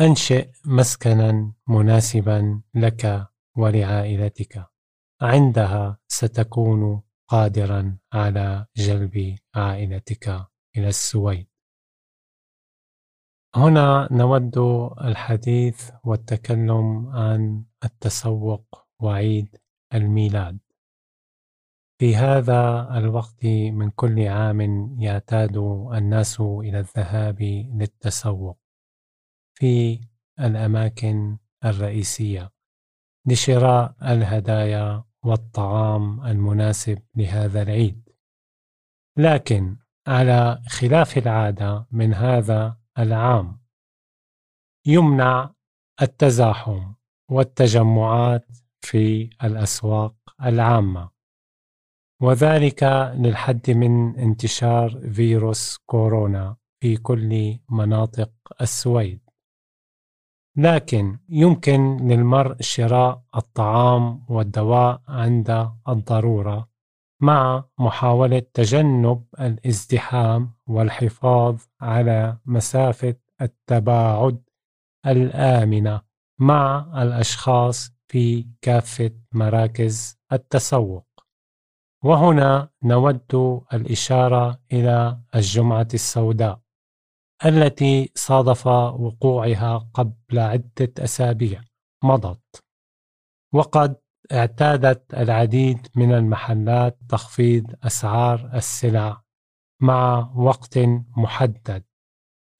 [0.00, 4.66] أنشئ مسكنا مناسبا لك ولعائلتك.
[5.22, 10.28] عندها ستكون قادرا على جلب عائلتك
[10.76, 11.46] إلى السويد.
[13.56, 14.58] هنا نود
[15.04, 19.56] الحديث والتكلم عن التسوق وعيد
[19.94, 20.58] الميلاد.
[22.00, 24.60] في هذا الوقت من كل عام
[25.00, 25.56] يعتاد
[25.94, 27.42] الناس إلى الذهاب
[27.74, 28.63] للتسوق.
[29.54, 30.00] في
[30.40, 32.52] الأماكن الرئيسية.
[33.26, 38.08] لشراء الهدايا والطعام المناسب لهذا العيد.
[39.18, 39.76] لكن
[40.06, 43.60] على خلاف العادة من هذا العام
[44.86, 45.54] يمنع
[46.02, 46.92] التزاحم
[47.30, 48.46] والتجمعات
[48.80, 51.10] في الأسواق العامة.
[52.22, 52.82] وذلك
[53.14, 59.23] للحد من انتشار فيروس كورونا في كل مناطق السويد.
[60.56, 66.68] لكن يمكن للمرء شراء الطعام والدواء عند الضرورة
[67.22, 74.42] مع محاولة تجنب الازدحام والحفاظ على مسافة التباعد
[75.06, 76.00] الآمنة
[76.40, 81.06] مع الأشخاص في كافة مراكز التسوق.
[82.04, 86.60] وهنا نود الإشارة إلى الجمعة السوداء
[87.46, 91.60] التي صادف وقوعها قبل عدة أسابيع
[92.04, 92.64] مضت.
[93.52, 93.96] وقد
[94.32, 99.22] اعتادت العديد من المحلات تخفيض أسعار السلع
[99.80, 100.78] مع وقت
[101.16, 101.84] محدد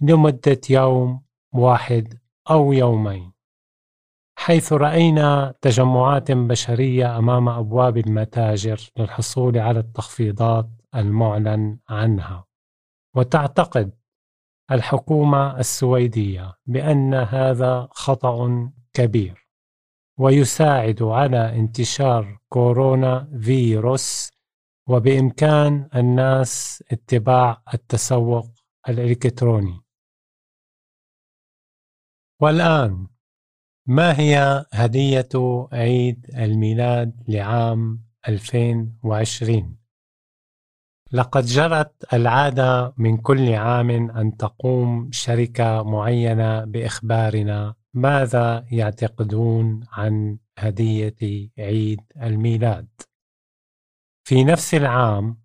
[0.00, 1.24] لمدة يوم
[1.54, 2.18] واحد
[2.50, 3.32] أو يومين.
[4.38, 12.44] حيث رأينا تجمعات بشرية أمام أبواب المتاجر للحصول على التخفيضات المعلن عنها.
[13.16, 14.03] وتعتقد
[14.70, 19.48] الحكومة السويدية بأن هذا خطأ كبير
[20.18, 24.30] ويساعد على انتشار كورونا فيروس
[24.88, 28.46] وبإمكان الناس اتباع التسوق
[28.88, 29.80] الإلكتروني.
[32.40, 33.06] والآن
[33.86, 35.28] ما هي هدية
[35.72, 39.83] عيد الميلاد لعام 2020
[41.14, 51.16] لقد جرت العادة من كل عام أن تقوم شركة معينة بإخبارنا ماذا يعتقدون عن هدية
[51.58, 52.88] عيد الميلاد.
[54.28, 55.40] في نفس العام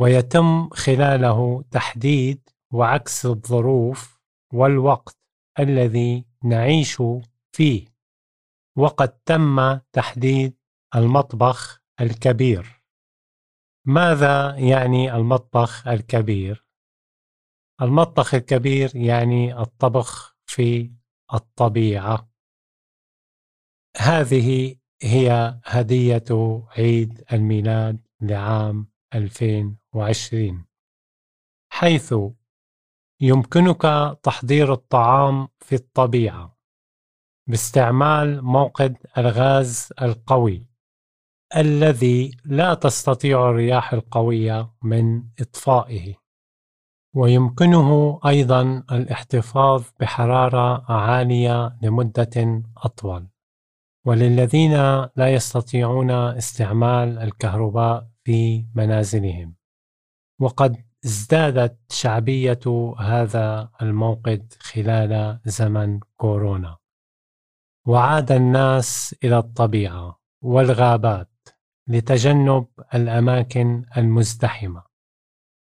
[0.00, 4.20] ويتم خلاله تحديد وعكس الظروف
[4.52, 5.18] والوقت
[5.58, 7.02] الذي نعيش
[7.52, 7.86] فيه
[8.76, 10.54] وقد تم تحديد
[10.96, 12.73] المطبخ الكبير
[13.86, 16.66] ماذا يعني المطبخ الكبير؟
[17.82, 20.92] المطبخ الكبير يعني الطبخ في
[21.34, 22.30] الطبيعة.
[23.96, 26.24] هذه هي هدية
[26.78, 30.66] عيد الميلاد لعام 2020
[31.72, 32.14] حيث
[33.20, 33.82] يمكنك
[34.22, 36.58] تحضير الطعام في الطبيعة
[37.48, 40.73] باستعمال موقد الغاز القوي.
[41.56, 46.14] الذي لا تستطيع الرياح القوية من إطفائه.
[47.14, 53.28] ويمكنه أيضا الاحتفاظ بحرارة عالية لمدة أطول.
[54.06, 54.72] وللذين
[55.16, 59.54] لا يستطيعون استعمال الكهرباء في منازلهم.
[60.40, 66.76] وقد ازدادت شعبية هذا الموقد خلال زمن كورونا.
[67.86, 71.33] وعاد الناس إلى الطبيعة والغابات.
[71.88, 74.82] لتجنب الأماكن المزدحمة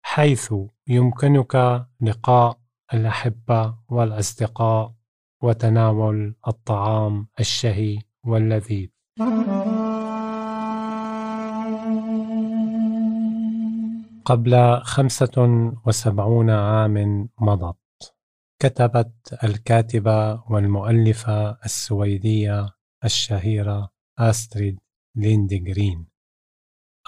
[0.02, 0.54] حيث
[0.88, 2.58] يمكنك لقاء
[2.94, 4.94] الأحبة والأصدقاء
[5.42, 8.88] وتناول الطعام الشهي واللذيذ.
[14.24, 17.76] قبل خمسة وسبعون عام مضت
[18.58, 22.68] كتبت الكاتبة والمؤلفة السويدية
[23.04, 23.90] الشهيرة
[25.16, 26.06] آستريد ليندغرين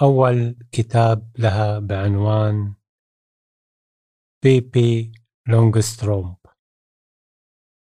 [0.02, 2.74] أول كتاب لها بعنوان
[4.42, 5.12] بيبي
[5.48, 6.36] لونغسترومب.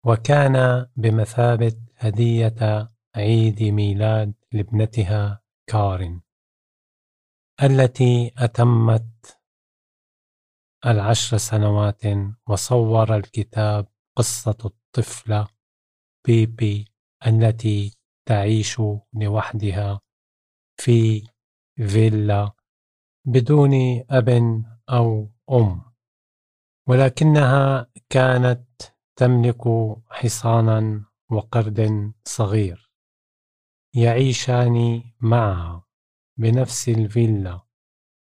[0.06, 6.22] وكان بمثابة هدية عيد ميلاد لابنتها كارين
[7.62, 9.40] التي أتمت
[10.86, 12.02] العشر سنوات
[12.48, 15.48] وصور الكتاب قصة الطفلة
[16.26, 16.92] بيبي
[17.26, 17.96] التي
[18.28, 18.80] تعيش
[19.12, 20.00] لوحدها
[20.80, 21.26] في
[21.76, 22.52] فيلا
[23.24, 23.74] بدون
[24.10, 24.28] أب
[24.90, 25.82] أو أم
[26.88, 28.66] ولكنها كانت
[29.16, 29.62] تملك
[30.08, 32.90] حصانا وقرد صغير
[33.94, 35.86] يعيشان معها
[36.36, 37.70] بنفس الفيلا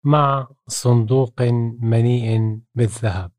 [0.04, 1.42] مع صندوق
[1.80, 3.32] مليء بالذهب.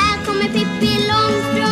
[0.00, 1.71] Här kommer Pippi Långstrump,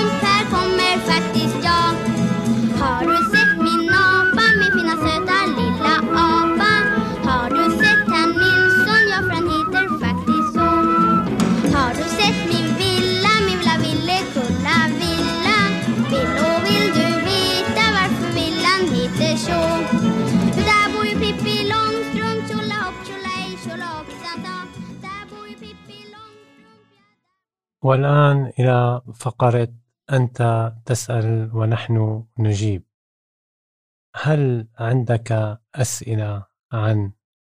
[27.82, 29.68] والآن إلى فقرة
[30.12, 32.84] أنت تسأل ونحن نجيب.
[34.16, 35.32] هل عندك
[35.74, 37.12] أسئلة عن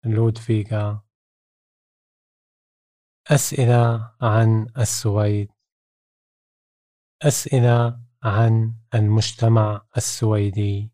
[0.04, 1.04] لودفيغا؟
[3.30, 5.52] أسئلة عن السويد؟
[7.22, 10.90] أسئلة عن المجتمع السويدي؟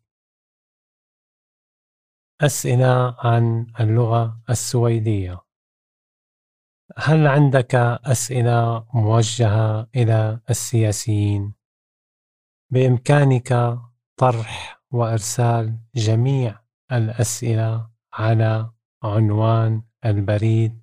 [2.41, 5.46] أسئلة عن اللغة السويدية؟
[6.99, 7.75] هل عندك
[8.05, 11.53] أسئلة موجهة إلى السياسيين؟
[12.71, 13.79] بإمكانك
[14.19, 16.59] طرح وإرسال جميع
[16.91, 18.71] الأسئلة على
[19.03, 20.81] عنوان البريد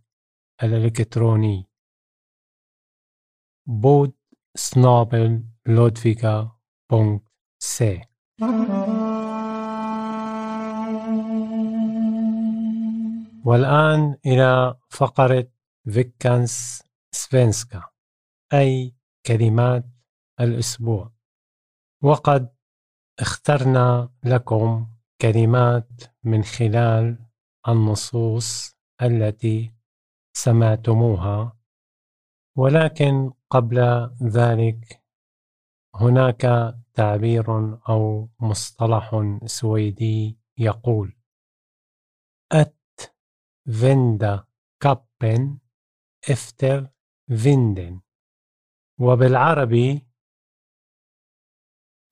[0.62, 1.69] الإلكتروني
[3.67, 4.12] podd
[4.55, 6.59] snabel-a لودفيغا
[6.91, 7.23] punkt
[7.59, 8.01] se
[13.45, 15.54] والآن إلى فقرة
[15.93, 16.82] فيكانس
[17.14, 17.89] سفينسكا
[18.53, 18.95] أي
[19.26, 19.85] كلمات
[20.41, 21.12] الأسبوع.
[22.03, 22.55] وقد
[23.20, 24.89] اخترنا لكم
[25.20, 25.89] كلمات
[26.24, 27.26] من خلال
[27.68, 29.74] النصوص التي
[30.37, 31.59] سمعتموها.
[32.57, 33.78] ولكن قبل
[34.22, 35.03] ذلك
[35.95, 41.16] هناك تعبير أو مصطلح سويدي يقول
[42.53, 43.01] أت
[43.80, 44.45] فيندا
[44.82, 45.59] كابن
[46.31, 46.91] إفتر
[47.43, 48.01] فيندن.
[49.01, 50.07] وبالعربي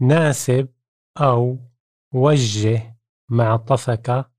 [0.01, 0.75] ناسب
[1.21, 1.59] أو
[2.15, 2.99] وجه
[3.29, 4.31] معطفك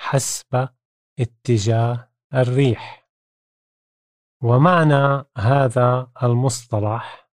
[0.00, 0.68] حسب
[1.20, 3.08] اتجاه الريح.
[4.42, 7.30] ومعنى هذا المصطلح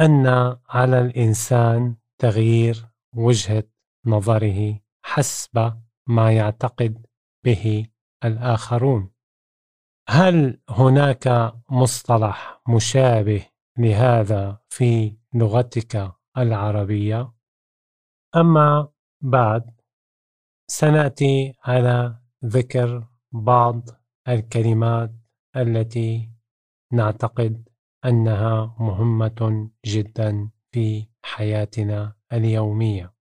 [0.00, 0.26] أن
[0.68, 3.64] على الإنسان تغيير وجهة
[4.06, 7.06] نظره حسب ما يعتقد
[7.44, 7.86] به
[8.24, 9.12] الآخرون.
[10.14, 13.46] هل هناك مصطلح مشابه
[13.78, 17.32] لهذا في لغتك العربية؟
[18.36, 18.88] أما
[19.22, 19.80] بعد
[20.70, 23.88] سنأتي على ذكر بعض
[24.28, 25.10] الكلمات
[25.56, 26.30] التي
[26.92, 27.68] نعتقد
[28.04, 33.14] أنها مهمة جدا في حياتنا اليومية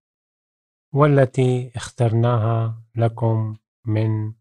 [0.94, 4.41] والتي اخترناها لكم من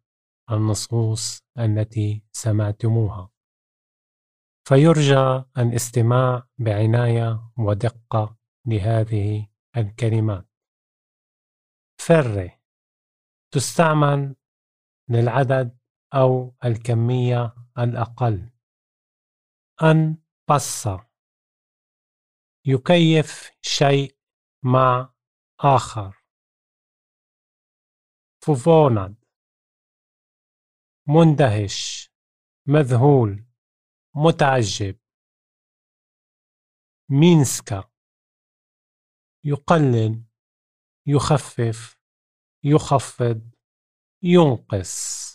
[0.51, 3.31] النصوص التي سمعتموها.
[4.69, 8.37] فيرجى الاستماع بعناية ودقة
[8.67, 10.49] لهذه الكلمات.
[12.01, 12.59] فر
[13.55, 14.37] تستعمل
[15.09, 15.79] للعدد
[16.15, 18.51] أو الكمية الأقل.
[19.83, 20.17] أن
[20.51, 20.89] بص
[22.67, 24.17] يكيف شيء
[24.65, 25.15] مع
[25.61, 26.25] آخر.
[28.43, 29.20] فوفوناد
[31.15, 32.11] مندهش
[32.67, 33.47] مذهول
[34.15, 34.99] متعجب.
[37.11, 37.91] مينسكا.
[39.45, 40.25] يقلل
[41.07, 41.99] يخفف
[42.65, 43.51] يخفض
[44.23, 45.35] ينقص.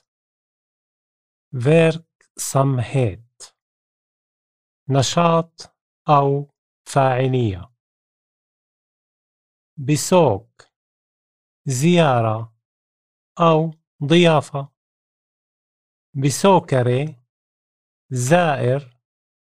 [1.55, 3.53] verksamhet
[4.89, 5.75] نشاط
[6.09, 6.51] أو
[6.87, 7.75] فاعلية.
[9.77, 10.61] بسوق
[11.67, 12.57] زيارة
[13.39, 13.71] أو
[14.03, 14.74] ضيافة.
[16.23, 17.15] بسوكري
[18.09, 19.01] زائر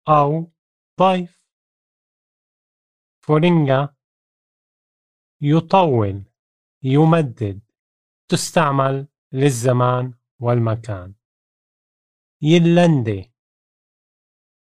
[0.07, 0.51] أو
[0.99, 1.43] ضيف.
[3.25, 3.95] فورينجا
[5.41, 6.25] يطول
[6.83, 7.61] يمدد
[8.31, 11.15] تستعمل للزمان والمكان.
[12.41, 13.33] يلندي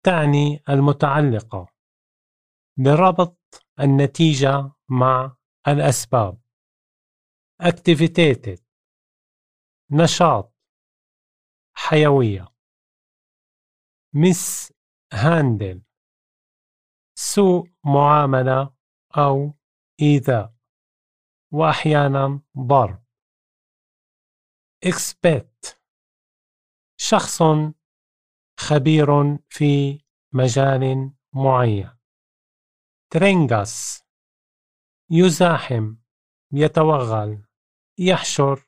[0.05, 1.67] تعني المتعلقة
[2.77, 5.37] لربط النتيجة مع
[5.67, 6.41] الأسباب.
[7.63, 8.61] activated
[9.91, 10.54] نشاط
[11.77, 12.55] حيوية.
[14.13, 14.73] مس
[15.13, 15.83] هاندل
[17.17, 18.75] سوء معاملة
[19.17, 19.53] أو
[20.01, 20.55] إيذاء.
[21.53, 23.05] وأحيانا ضرب.
[24.83, 25.81] إكسبت
[26.97, 27.41] شخص
[28.59, 29.99] خبير في
[30.33, 31.97] مجال معين.
[33.09, 34.03] ترينغاس
[35.11, 35.95] يزاحم
[36.53, 37.45] يتوغل
[37.97, 38.67] يحشر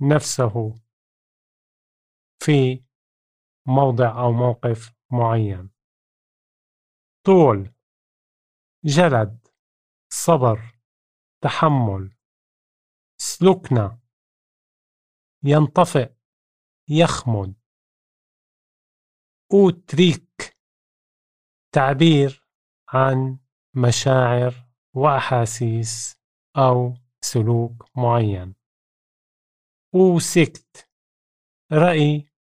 [0.00, 0.85] نفسه.
[2.46, 2.84] في
[3.66, 5.70] موضع أو موقف معين.
[7.24, 7.74] طول
[8.84, 9.48] جلد
[10.12, 10.80] صبر
[11.42, 12.16] تحمل
[13.20, 14.00] سلوكنا
[15.44, 16.14] ينطفئ
[16.88, 17.54] يخمد.
[19.52, 20.56] أوتريك
[21.74, 22.48] تعبير
[22.88, 23.38] عن
[23.74, 24.54] مشاعر
[24.94, 26.20] وأحاسيس
[26.56, 28.54] أو سلوك معين.
[29.94, 30.90] وسكت
[31.72, 32.35] رأي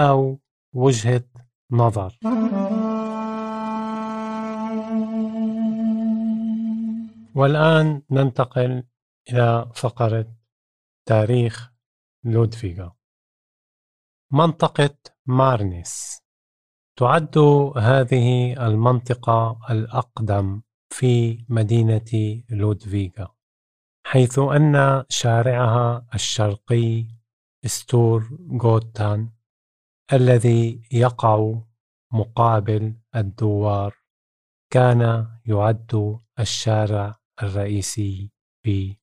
[0.00, 0.38] أو
[0.72, 1.24] وجهة
[1.70, 2.18] نظر.
[7.34, 8.84] والآن ننتقل
[9.32, 10.26] إلى فقرة
[11.06, 11.72] تاريخ
[12.24, 12.96] لودفيغا.
[14.32, 16.22] منطقة مارنيس.
[16.96, 17.38] تعد
[17.76, 23.34] هذه المنطقة الأقدم في مدينة لودفيغا
[24.06, 27.06] حيث أن شارعها الشرقي
[27.66, 29.37] ستور غوتان.
[30.12, 31.60] الذي يقع
[32.12, 33.94] مقابل الدوار
[34.72, 38.32] كان يعد الشارع الرئيسي
[38.64, 38.96] في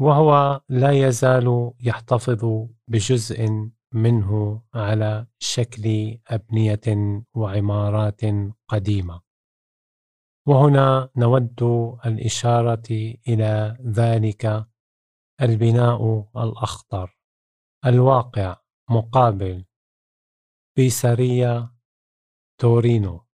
[0.00, 3.48] وهو لا يزال يحتفظ بجزء
[3.92, 6.80] منه على شكل أبنية
[7.34, 8.20] وعمارات
[8.68, 9.20] قديمة.
[10.46, 11.62] وهنا نود
[12.06, 12.88] الإشارة
[13.28, 14.66] إلى ذلك
[15.42, 17.18] البناء الأخضر
[17.86, 18.59] الواقع
[18.90, 19.64] مقابل
[20.76, 21.74] بيساريا
[22.60, 23.26] تورينو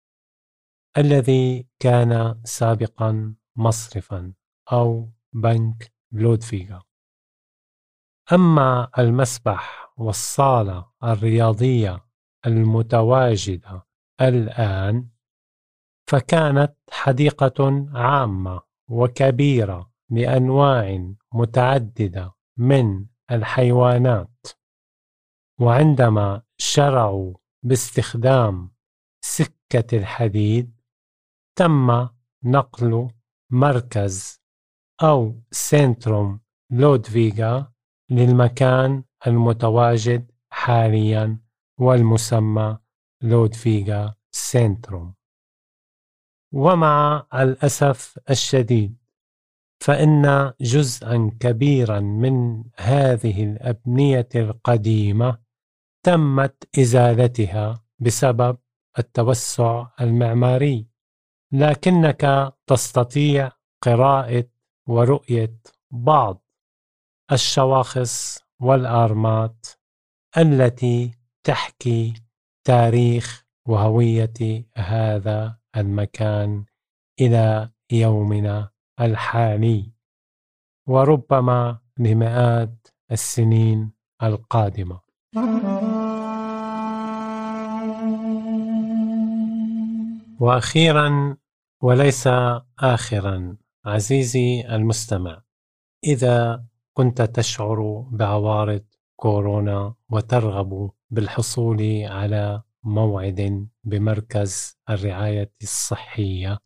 [0.98, 4.34] الذي كان سابقا مصرفا
[4.72, 6.82] أو بنك لودفيغا.
[8.32, 12.06] أما المسبح والصالة الرياضية
[12.46, 13.86] المتواجدة
[14.20, 15.08] الآن
[16.10, 24.46] فكانت حديقة عامة وكبيرة لأنواع متعددة من الحيوانات.
[25.60, 28.70] وعندما شرعوا باستخدام
[29.24, 30.76] سكة الحديد
[31.58, 32.08] تم
[32.44, 33.08] نقل
[33.50, 34.40] مركز
[35.02, 36.40] أو سنتروم
[36.70, 37.72] لودفيغا
[38.10, 41.40] للمكان المتواجد حاليا
[41.80, 42.78] والمسمى
[43.22, 45.14] لودفيغا سنتروم.
[46.52, 48.96] ومع الأسف الشديد
[49.80, 55.45] فإن جزءا كبيرا من هذه الأبنية القديمة
[56.06, 58.58] تمت إزالتها بسبب
[58.98, 60.86] التوسع المعماري
[61.52, 63.52] لكنك تستطيع
[63.82, 64.44] قراءة
[64.88, 65.58] ورؤية
[65.90, 66.44] بعض
[67.32, 69.66] الشواخص والآرمات
[70.38, 71.10] التي
[71.44, 72.14] تحكي
[72.64, 76.64] تاريخ وهوية هذا المكان
[77.20, 79.92] إلى يومنا الحالي
[80.88, 83.92] وربما لمئات السنين
[84.22, 85.00] القادمة.
[90.40, 91.36] وأخيرا
[91.82, 92.28] وليس
[92.78, 95.42] اخرا عزيزي المستمع
[96.04, 98.84] إذا كنت تشعر بعوارض
[99.16, 106.58] كورونا وترغب بالحصول على موعد بمركز الرعاية الصحية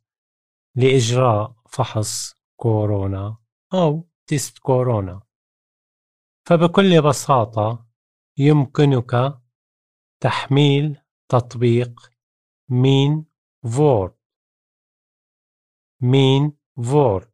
[0.74, 3.36] لإجراء فحص كورونا
[3.74, 5.22] أو تيست كورونا.
[6.46, 7.86] فبكل بساطة
[8.38, 9.38] يمكنك
[10.20, 12.10] تحميل تطبيق
[12.68, 13.29] مين
[13.64, 14.14] فورد
[16.02, 17.30] مين فورد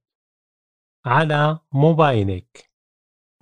[1.04, 2.72] على موبايلك.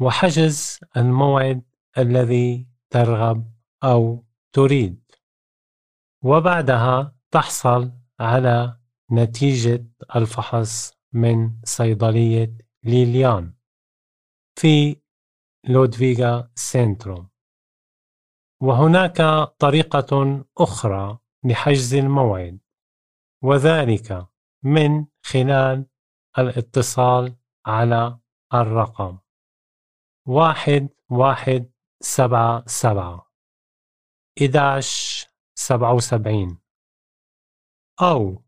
[0.00, 1.62] وحجز الموعد
[1.98, 3.52] الذي ترغب
[3.84, 5.10] أو تريد.
[6.24, 8.80] وبعدها تحصل على
[9.12, 13.54] نتيجة الفحص من صيدلية ليليان.
[14.58, 15.00] في
[15.68, 17.28] لودفيغا سنتروم
[18.62, 19.16] وهناك
[19.58, 22.63] طريقة أخرى لحجز الموعد.
[23.44, 24.28] وذلك
[24.62, 25.86] من خلال
[26.38, 27.36] الاتصال
[27.66, 28.18] على
[28.54, 29.18] الرقم
[30.26, 33.30] واحد واحد سبعة سبعة
[34.42, 35.24] إداش
[35.54, 36.58] سبعة وسبعين
[38.02, 38.44] أو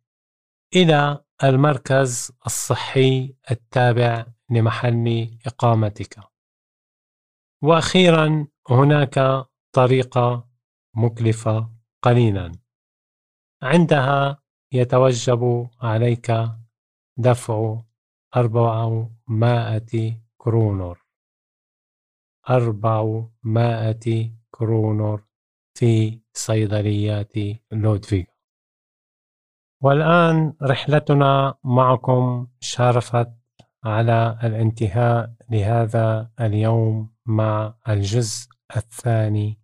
[0.76, 6.20] إلى المركز الصحي التابع لمحل إقامتك.
[7.62, 10.48] وأخيرا هناك طريقة
[10.94, 11.70] مكلفة
[12.02, 12.52] قليلا.
[13.62, 14.45] عندها
[14.76, 16.32] يتوجب عليك
[17.16, 17.80] دفع
[18.36, 20.98] أربعمائة كرونر.
[22.50, 25.24] أربعمائة كرونر
[25.74, 27.32] في صيدليات
[27.72, 28.24] لودفيغا
[29.82, 33.32] والآن رحلتنا معكم شارفت
[33.84, 39.58] على الانتهاء لهذا اليوم مع الجزء الثاني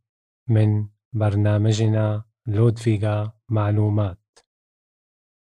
[0.49, 4.22] من برنامجنا لودفيغا معلومات.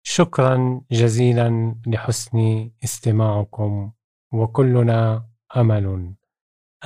[0.06, 3.92] شكرا جزيلا لحسن استماعكم
[4.32, 6.14] وكلنا أمل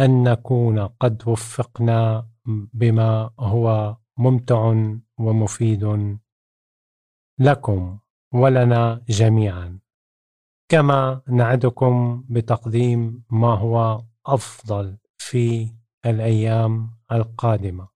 [0.00, 2.28] أن نكون قد وفقنا
[2.72, 4.74] بما هو ممتع
[5.18, 6.18] ومفيد
[7.38, 7.98] لكم
[8.32, 9.78] ولنا جميعا.
[10.68, 15.74] كما نعدكم بتقديم ما هو أفضل في
[16.06, 17.88] الأيام القادمة.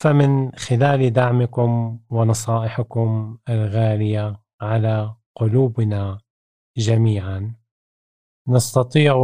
[0.00, 6.20] فمن خلال دعمكم ونصائحكم الغالية على قلوبنا
[6.76, 7.56] جميعا
[8.48, 9.14] نستطيع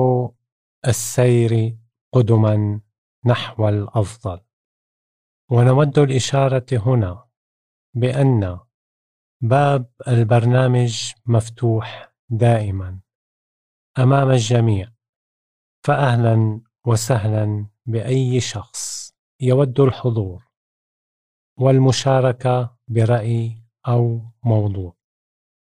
[0.87, 1.79] السير
[2.13, 2.81] قدما
[3.27, 4.41] نحو الأفضل.
[5.51, 7.25] ونود الإشارة هنا
[7.95, 8.59] بأن
[9.41, 13.01] باب البرنامج مفتوح دائما
[13.99, 14.93] أمام الجميع.
[15.85, 20.44] فاهلا وسهلا بأي شخص يود الحضور.
[21.57, 24.97] والمشاركة برأي أو موضوع.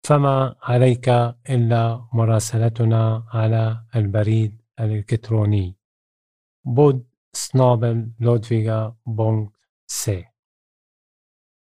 [0.06, 1.08] فما عليك
[1.50, 5.76] إلا مراسلتنا على البريد الإلكتروني.
[6.64, 9.48] podd snabel-a لودفيغا punkt
[9.86, 10.24] se.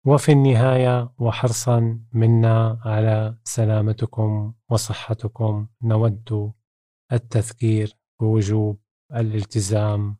[0.06, 5.68] وفي النهاية وحرصا منا على سلامتكم وصحتكم.
[5.82, 6.52] نود
[7.12, 8.80] التذكير بوجوب
[9.12, 10.16] الالتزام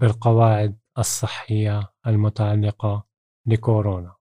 [0.00, 3.06] بالقواعد الصحية المتعلقة
[3.46, 4.16] لكورونا.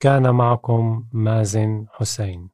[0.00, 2.50] كان معكم مازن حسين.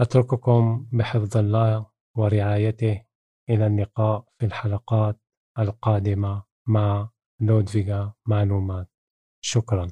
[0.00, 3.04] أترككم بحفظ الله ورعايته
[3.50, 5.20] إلى اللقاء في الحلقات
[5.58, 7.10] القادمة مع
[7.40, 8.90] لودفيغا معلومات.
[9.40, 9.90] شكرا